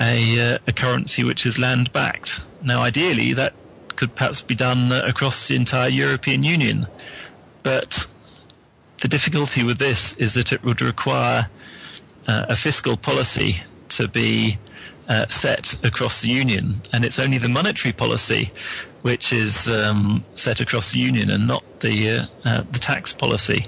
a, 0.00 0.54
uh, 0.54 0.58
a 0.66 0.72
currency 0.72 1.24
which 1.24 1.44
is 1.44 1.58
land 1.58 1.92
backed. 1.92 2.42
Now, 2.62 2.82
ideally, 2.82 3.32
that 3.32 3.54
could 3.96 4.14
perhaps 4.14 4.42
be 4.42 4.54
done 4.54 4.92
uh, 4.92 5.02
across 5.04 5.48
the 5.48 5.56
entire 5.56 5.88
European 5.88 6.42
Union, 6.42 6.86
but 7.62 8.06
the 9.06 9.10
difficulty 9.10 9.62
with 9.62 9.78
this 9.78 10.14
is 10.14 10.34
that 10.34 10.52
it 10.52 10.64
would 10.64 10.82
require 10.82 11.48
uh, 12.26 12.46
a 12.48 12.56
fiscal 12.56 12.96
policy 12.96 13.62
to 13.88 14.08
be 14.08 14.58
uh, 15.08 15.28
set 15.28 15.76
across 15.84 16.22
the 16.22 16.28
union, 16.28 16.82
and 16.92 17.04
it's 17.04 17.20
only 17.20 17.38
the 17.38 17.48
monetary 17.48 17.92
policy 17.92 18.50
which 19.02 19.32
is 19.32 19.68
um, 19.68 20.24
set 20.34 20.60
across 20.60 20.90
the 20.90 20.98
union 20.98 21.30
and 21.30 21.46
not 21.46 21.62
the 21.78 21.96
uh, 22.08 22.26
uh 22.48 22.62
the 22.72 22.80
tax 22.80 23.12
policy. 23.12 23.64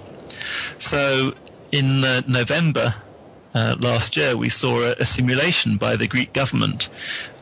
So 0.78 1.34
in 1.70 2.02
uh, 2.02 2.22
November 2.26 2.96
uh, 3.54 3.76
last 3.78 4.16
year, 4.16 4.36
we 4.36 4.48
saw 4.48 4.80
a, 4.80 4.96
a, 4.98 5.04
simulation 5.04 5.76
by 5.76 5.94
the 5.94 6.08
Greek 6.08 6.32
government 6.32 6.88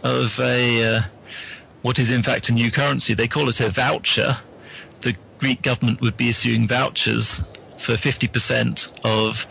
of 0.03 0.39
a 0.39 1.01
what 1.81 1.99
is 1.99 2.11
in 2.11 2.23
fact 2.23 2.51
a 2.51 2.53
new 2.53 2.71
currency. 2.71 3.15
They 3.15 3.29
call 3.29 3.49
it 3.49 3.59
a 3.59 3.71
voucher. 3.71 4.37
The 5.01 5.17
Greek 5.39 5.63
government 5.63 6.03
would 6.03 6.19
be 6.19 6.29
issuing 6.29 6.69
vouchers 6.69 7.43
for 7.77 7.93
50% 7.93 9.01
of 9.05 9.47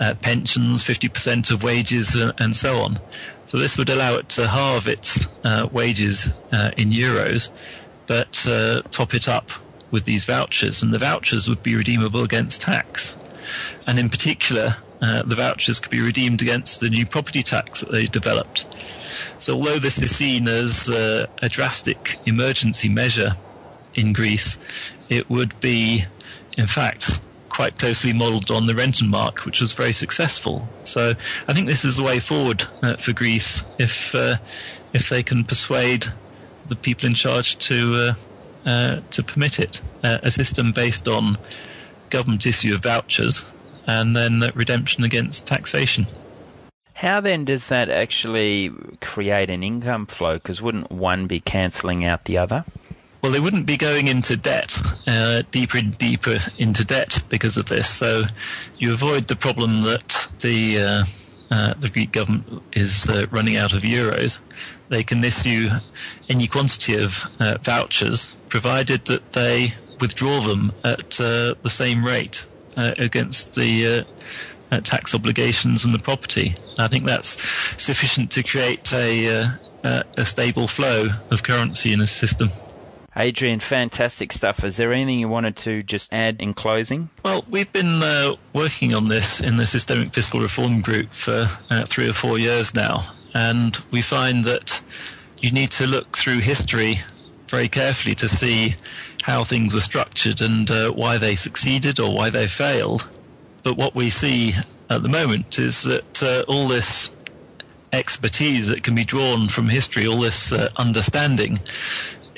uh, 0.00 0.14
pensions, 0.22 0.82
50% 0.82 1.50
of 1.50 1.62
wages, 1.62 2.16
uh, 2.16 2.32
and 2.38 2.56
so 2.56 2.78
on. 2.78 2.98
So 3.46 3.58
this 3.58 3.76
would 3.76 3.90
allow 3.90 4.14
it 4.14 4.28
to 4.30 4.48
halve 4.48 4.88
its 4.88 5.26
uh, 5.44 5.68
wages 5.70 6.30
uh, 6.52 6.70
in 6.76 6.90
euros, 6.90 7.50
but 8.06 8.46
uh, 8.48 8.82
top 8.90 9.14
it 9.14 9.28
up 9.28 9.50
with 9.90 10.04
these 10.04 10.24
vouchers, 10.24 10.82
and 10.82 10.94
the 10.94 10.98
vouchers 10.98 11.48
would 11.48 11.62
be 11.62 11.74
redeemable 11.74 12.22
against 12.22 12.62
tax. 12.62 13.18
And 13.86 13.98
in 13.98 14.08
particular, 14.08 14.76
uh, 15.02 15.22
the 15.24 15.34
vouchers 15.34 15.80
could 15.80 15.90
be 15.90 16.00
redeemed 16.00 16.42
against 16.42 16.80
the 16.80 16.88
new 16.88 17.04
property 17.04 17.42
tax 17.42 17.80
that 17.80 17.90
they 17.90 18.06
developed. 18.06 18.66
So 19.40 19.54
although 19.54 19.78
this 19.78 20.00
is 20.00 20.14
seen 20.14 20.46
as 20.46 20.88
a 20.88 21.26
drastic 21.48 22.18
emergency 22.26 22.88
measure 22.88 23.32
in 23.94 24.12
Greece, 24.12 24.58
it 25.08 25.28
would 25.28 25.58
be, 25.60 26.04
in 26.56 26.66
fact, 26.66 27.20
quite 27.60 27.78
closely 27.78 28.14
modelled 28.14 28.50
on 28.50 28.64
the 28.64 28.72
Rentenmark, 28.72 29.44
which 29.44 29.60
was 29.60 29.74
very 29.74 29.92
successful. 29.92 30.66
So 30.84 31.12
I 31.46 31.52
think 31.52 31.66
this 31.66 31.84
is 31.84 31.98
the 31.98 32.02
way 32.02 32.18
forward 32.18 32.64
uh, 32.82 32.96
for 32.96 33.12
Greece 33.12 33.64
if 33.78 34.14
uh, 34.14 34.36
if 34.94 35.10
they 35.10 35.22
can 35.22 35.44
persuade 35.44 36.06
the 36.70 36.74
people 36.74 37.06
in 37.06 37.12
charge 37.12 37.58
to 37.68 37.76
uh, 38.64 38.68
uh 38.70 39.00
to 39.10 39.22
permit 39.22 39.58
it. 39.58 39.82
Uh, 40.02 40.16
a 40.22 40.30
system 40.30 40.72
based 40.72 41.06
on 41.06 41.36
government 42.08 42.46
issue 42.46 42.74
of 42.74 42.82
vouchers 42.82 43.44
and 43.86 44.16
then 44.16 44.50
redemption 44.54 45.04
against 45.04 45.46
taxation. 45.46 46.06
How 46.94 47.20
then 47.20 47.44
does 47.44 47.66
that 47.68 47.90
actually 47.90 48.70
create 49.02 49.50
an 49.50 49.62
income 49.62 50.06
flow? 50.06 50.34
Because 50.34 50.62
wouldn't 50.62 50.90
one 50.90 51.26
be 51.26 51.40
cancelling 51.40 52.06
out 52.06 52.24
the 52.24 52.38
other? 52.38 52.64
Well, 53.22 53.32
they 53.32 53.40
wouldn't 53.40 53.66
be 53.66 53.76
going 53.76 54.06
into 54.06 54.34
debt, 54.34 54.78
uh, 55.06 55.42
deeper 55.50 55.76
and 55.76 55.96
deeper 55.98 56.38
into 56.56 56.86
debt 56.86 57.22
because 57.28 57.58
of 57.58 57.66
this. 57.66 57.90
So 57.90 58.24
you 58.78 58.92
avoid 58.92 59.24
the 59.24 59.36
problem 59.36 59.82
that 59.82 60.28
the 60.40 60.80
uh, 60.80 61.04
uh, 61.50 61.74
the 61.74 61.90
Greek 61.90 62.12
government 62.12 62.62
is 62.72 63.08
uh, 63.08 63.26
running 63.30 63.56
out 63.56 63.74
of 63.74 63.82
euros. 63.82 64.40
They 64.88 65.02
can 65.02 65.22
issue 65.22 65.68
any 66.28 66.46
quantity 66.46 66.94
of 66.94 67.26
uh, 67.38 67.58
vouchers, 67.62 68.36
provided 68.48 69.04
that 69.06 69.32
they 69.32 69.74
withdraw 70.00 70.40
them 70.40 70.72
at 70.82 71.20
uh, 71.20 71.54
the 71.62 71.70
same 71.70 72.04
rate 72.04 72.46
against 72.76 73.54
the 73.54 74.06
tax 74.84 75.14
obligations 75.14 75.84
and 75.84 75.92
the 75.92 75.98
property. 75.98 76.54
I 76.78 76.88
think 76.88 77.04
that's 77.04 77.30
sufficient 77.82 78.30
to 78.30 78.42
create 78.42 78.90
a, 78.94 79.58
a 79.84 80.24
stable 80.24 80.68
flow 80.68 81.08
of 81.30 81.42
currency 81.42 81.92
in 81.92 82.00
a 82.00 82.06
system. 82.06 82.48
Adrian, 83.16 83.58
fantastic 83.58 84.32
stuff. 84.32 84.62
Is 84.62 84.76
there 84.76 84.92
anything 84.92 85.18
you 85.18 85.28
wanted 85.28 85.56
to 85.56 85.82
just 85.82 86.12
add 86.12 86.40
in 86.40 86.54
closing? 86.54 87.10
Well, 87.24 87.44
we've 87.50 87.72
been 87.72 88.02
uh, 88.02 88.34
working 88.52 88.94
on 88.94 89.04
this 89.04 89.40
in 89.40 89.56
the 89.56 89.66
Systemic 89.66 90.12
Fiscal 90.12 90.40
Reform 90.40 90.80
Group 90.80 91.12
for 91.12 91.48
uh, 91.70 91.84
three 91.86 92.08
or 92.08 92.12
four 92.12 92.38
years 92.38 92.74
now, 92.74 93.12
and 93.34 93.76
we 93.90 94.00
find 94.00 94.44
that 94.44 94.80
you 95.42 95.50
need 95.50 95.70
to 95.72 95.86
look 95.86 96.16
through 96.16 96.38
history 96.38 97.00
very 97.48 97.68
carefully 97.68 98.14
to 98.14 98.28
see 98.28 98.76
how 99.22 99.42
things 99.42 99.74
were 99.74 99.80
structured 99.80 100.40
and 100.40 100.70
uh, 100.70 100.90
why 100.92 101.18
they 101.18 101.34
succeeded 101.34 101.98
or 101.98 102.14
why 102.14 102.30
they 102.30 102.46
failed. 102.46 103.08
But 103.64 103.76
what 103.76 103.94
we 103.94 104.08
see 104.08 104.54
at 104.88 105.02
the 105.02 105.08
moment 105.08 105.58
is 105.58 105.82
that 105.82 106.22
uh, 106.22 106.44
all 106.46 106.68
this 106.68 107.10
expertise 107.92 108.68
that 108.68 108.84
can 108.84 108.94
be 108.94 109.04
drawn 109.04 109.48
from 109.48 109.68
history, 109.68 110.06
all 110.06 110.20
this 110.20 110.52
uh, 110.52 110.68
understanding, 110.76 111.58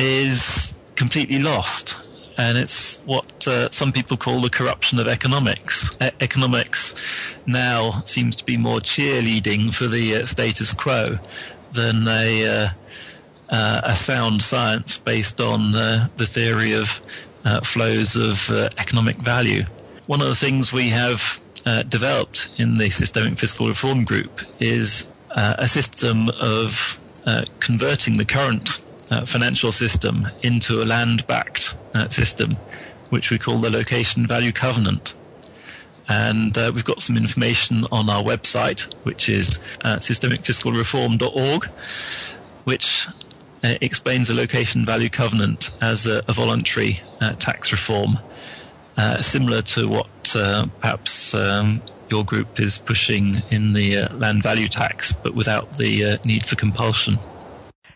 is 0.02 0.74
completely 0.96 1.38
lost. 1.38 1.98
And 2.38 2.58
it's 2.58 2.96
what 3.04 3.46
uh, 3.46 3.70
some 3.70 3.92
people 3.92 4.16
call 4.16 4.40
the 4.40 4.50
corruption 4.50 4.98
of 4.98 5.06
economics. 5.06 5.96
E- 6.02 6.10
economics 6.20 6.94
now 7.46 8.02
seems 8.04 8.34
to 8.36 8.44
be 8.44 8.56
more 8.56 8.78
cheerleading 8.78 9.72
for 9.72 9.86
the 9.86 10.16
uh, 10.16 10.26
status 10.26 10.72
quo 10.72 11.18
than 11.72 12.08
a, 12.08 12.46
uh, 12.46 12.68
uh 13.50 13.80
a 13.84 13.96
sound 13.96 14.42
science 14.42 14.98
based 14.98 15.40
on 15.40 15.74
uh, 15.74 16.08
the 16.16 16.26
theory 16.26 16.72
of 16.72 17.00
uh, 17.44 17.60
flows 17.60 18.16
of 18.16 18.50
economic 18.78 19.16
value. 19.16 19.64
One 20.06 20.20
of 20.20 20.28
the 20.28 20.34
things 20.34 20.72
we 20.72 20.88
have 20.90 21.40
developed 21.88 22.48
in 22.58 22.76
the 22.76 22.90
Systemic 22.90 23.38
Fiscal 23.38 23.68
Reform 23.68 24.04
Group 24.04 24.40
is 24.58 25.04
a 25.30 25.68
system 25.68 26.28
of 26.40 27.00
converting 27.60 28.16
the 28.16 28.24
current 28.24 28.84
uh, 29.12 29.26
financial 29.26 29.70
system 29.70 30.26
into 30.42 30.82
a 30.82 30.86
land 30.86 31.26
backed 31.26 31.76
uh, 31.92 32.08
system, 32.08 32.56
which 33.10 33.30
we 33.30 33.38
call 33.38 33.58
the 33.58 33.68
Location 33.68 34.26
Value 34.26 34.52
Covenant. 34.52 35.14
And 36.08 36.56
uh, 36.56 36.72
we've 36.74 36.84
got 36.84 37.02
some 37.02 37.18
information 37.18 37.84
on 37.92 38.08
our 38.08 38.22
website, 38.22 38.92
which 39.04 39.28
is 39.28 39.58
uh, 39.82 39.96
systemicfiscalreform.org, 39.96 41.64
which 42.64 43.06
uh, 43.62 43.74
explains 43.82 44.28
the 44.28 44.34
Location 44.34 44.86
Value 44.86 45.10
Covenant 45.10 45.70
as 45.82 46.06
a, 46.06 46.22
a 46.26 46.32
voluntary 46.32 47.02
uh, 47.20 47.34
tax 47.34 47.70
reform, 47.70 48.18
similar 49.20 49.60
to 49.60 49.88
what 49.88 50.08
perhaps 50.80 51.34
um, 51.34 51.82
your 52.10 52.24
group 52.24 52.58
is 52.58 52.78
pushing 52.78 53.42
in 53.50 53.72
the 53.72 54.06
land 54.12 54.42
value 54.42 54.68
tax, 54.68 55.12
but 55.12 55.34
without 55.34 55.76
the 55.76 56.18
need 56.24 56.46
for 56.46 56.56
compulsion. 56.56 57.18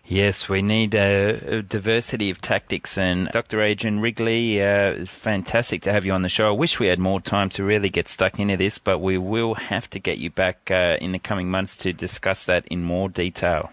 Yes, 0.08 0.48
we 0.48 0.62
need 0.62 0.94
a, 0.94 1.58
a, 1.58 1.62
diversity 1.62 2.30
of 2.30 2.40
tactics. 2.40 2.96
And 2.96 3.28
Dr. 3.28 3.60
Adrian 3.60 3.98
Wrigley, 3.98 4.62
uh, 4.62 5.04
fantastic 5.04 5.82
to 5.82 5.92
have 5.92 6.04
you 6.04 6.12
on 6.12 6.22
the 6.22 6.28
show. 6.28 6.48
I 6.48 6.52
wish 6.52 6.78
we 6.78 6.86
had 6.86 7.00
more 7.00 7.20
time 7.20 7.48
to 7.50 7.64
really 7.64 7.88
get 7.88 8.06
stuck 8.06 8.38
into 8.38 8.56
this, 8.56 8.78
but 8.78 9.00
we 9.00 9.18
will 9.18 9.54
have 9.54 9.90
to 9.90 9.98
get 9.98 10.18
you 10.18 10.30
back 10.30 10.70
uh, 10.70 10.96
in 11.00 11.10
the 11.10 11.18
coming 11.18 11.50
months 11.50 11.76
to 11.78 11.92
discuss 11.92 12.44
that 12.44 12.66
in 12.68 12.84
more 12.84 13.08
detail. 13.08 13.72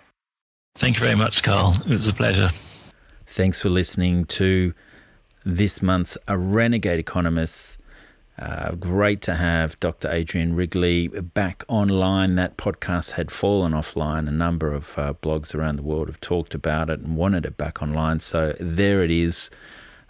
Thank 0.76 0.96
you 0.96 1.04
very 1.04 1.16
much, 1.16 1.44
Karl. 1.44 1.76
It 1.86 1.94
was 1.94 2.08
a 2.08 2.14
pleasure. 2.14 2.50
Thanks 3.28 3.60
for 3.60 3.70
listening 3.70 4.26
to 4.26 4.74
this 5.46 5.84
month's 5.84 6.18
A 6.28 6.38
Renegade 6.38 7.00
Economists 7.00 7.78
uh, 8.40 8.72
great 8.72 9.22
to 9.22 9.36
have 9.36 9.80
Dr. 9.80 10.10
Adrian 10.10 10.56
Wrigley 10.56 11.08
back 11.08 11.64
online. 11.68 12.36
That 12.36 12.58
podcast 12.58 13.12
had 13.12 13.30
fallen 13.30 13.74
offline. 13.74 14.28
A 14.28 14.32
number 14.32 14.74
of 14.74 14.98
uh, 14.98 15.14
blogs 15.14 15.54
around 15.54 15.76
the 15.76 15.84
world 15.84 16.08
have 16.08 16.20
talked 16.20 16.56
about 16.56 16.90
it 16.90 17.00
and 17.00 17.16
wanted 17.16 17.46
it 17.46 17.58
back 17.58 17.82
online. 17.82 18.20
So 18.20 18.54
there 18.60 19.04
it 19.04 19.12
is. 19.12 19.52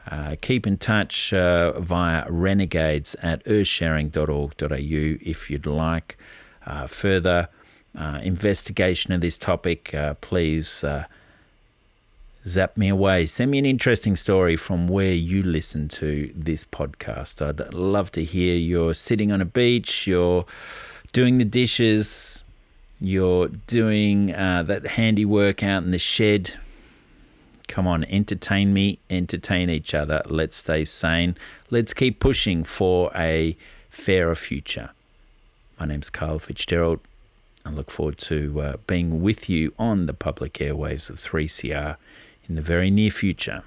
Uh, 0.09 0.36
keep 0.41 0.65
in 0.65 0.78
touch 0.78 1.34
uh, 1.34 1.80
via 1.80 2.26
renegades 2.30 3.15
at 3.21 3.43
earthsharing.org.au 3.45 5.17
if 5.30 5.49
you'd 5.49 5.65
like 5.65 6.17
uh, 6.65 6.88
further 6.88 7.49
uh, 7.97 8.19
investigation 8.24 9.13
of 9.13 9.21
this 9.21 9.38
topic. 9.38 9.93
please 10.21 10.84
zap 12.47 12.75
me 12.75 12.89
away. 12.89 13.25
Send 13.25 13.51
me 13.51 13.59
an 13.59 13.65
interesting 13.65 14.15
story 14.15 14.55
from 14.55 14.87
where 14.87 15.13
you 15.13 15.43
listen 15.43 15.87
to 15.89 16.31
this 16.35 16.65
podcast. 16.65 17.41
I'd 17.41 17.73
love 17.73 18.11
to 18.13 18.23
hear 18.23 18.55
you're 18.55 18.93
sitting 18.93 19.31
on 19.31 19.41
a 19.41 19.45
beach, 19.45 20.07
you're 20.07 20.45
doing 21.13 21.37
the 21.37 21.45
dishes, 21.45 22.43
you're 22.99 23.47
doing 23.47 24.33
uh, 24.33 24.63
that 24.63 24.85
handiwork 24.87 25.63
out 25.63 25.83
in 25.83 25.91
the 25.91 25.99
shed. 25.99 26.55
Come 27.67 27.87
on, 27.87 28.03
entertain 28.05 28.73
me, 28.73 28.99
entertain 29.09 29.69
each 29.69 29.93
other. 29.93 30.21
Let's 30.25 30.57
stay 30.57 30.83
sane. 30.83 31.37
Let's 31.69 31.93
keep 31.93 32.19
pushing 32.19 32.63
for 32.63 33.09
a 33.15 33.55
fairer 33.89 34.35
future. 34.35 34.91
My 35.79 35.85
name's 35.85 36.09
Karl 36.09 36.39
Fitzgerald. 36.39 36.99
I 37.65 37.69
look 37.69 37.89
forward 37.89 38.17
to 38.19 38.61
uh, 38.61 38.77
being 38.85 39.21
with 39.21 39.49
you 39.49 39.73
on 39.79 40.05
the 40.05 40.13
public 40.13 40.55
airwaves 40.55 41.09
of 41.09 41.15
3CR 41.15 41.95
in 42.47 42.55
the 42.55 42.61
very 42.61 42.89
near 42.91 43.09
future. 43.09 43.63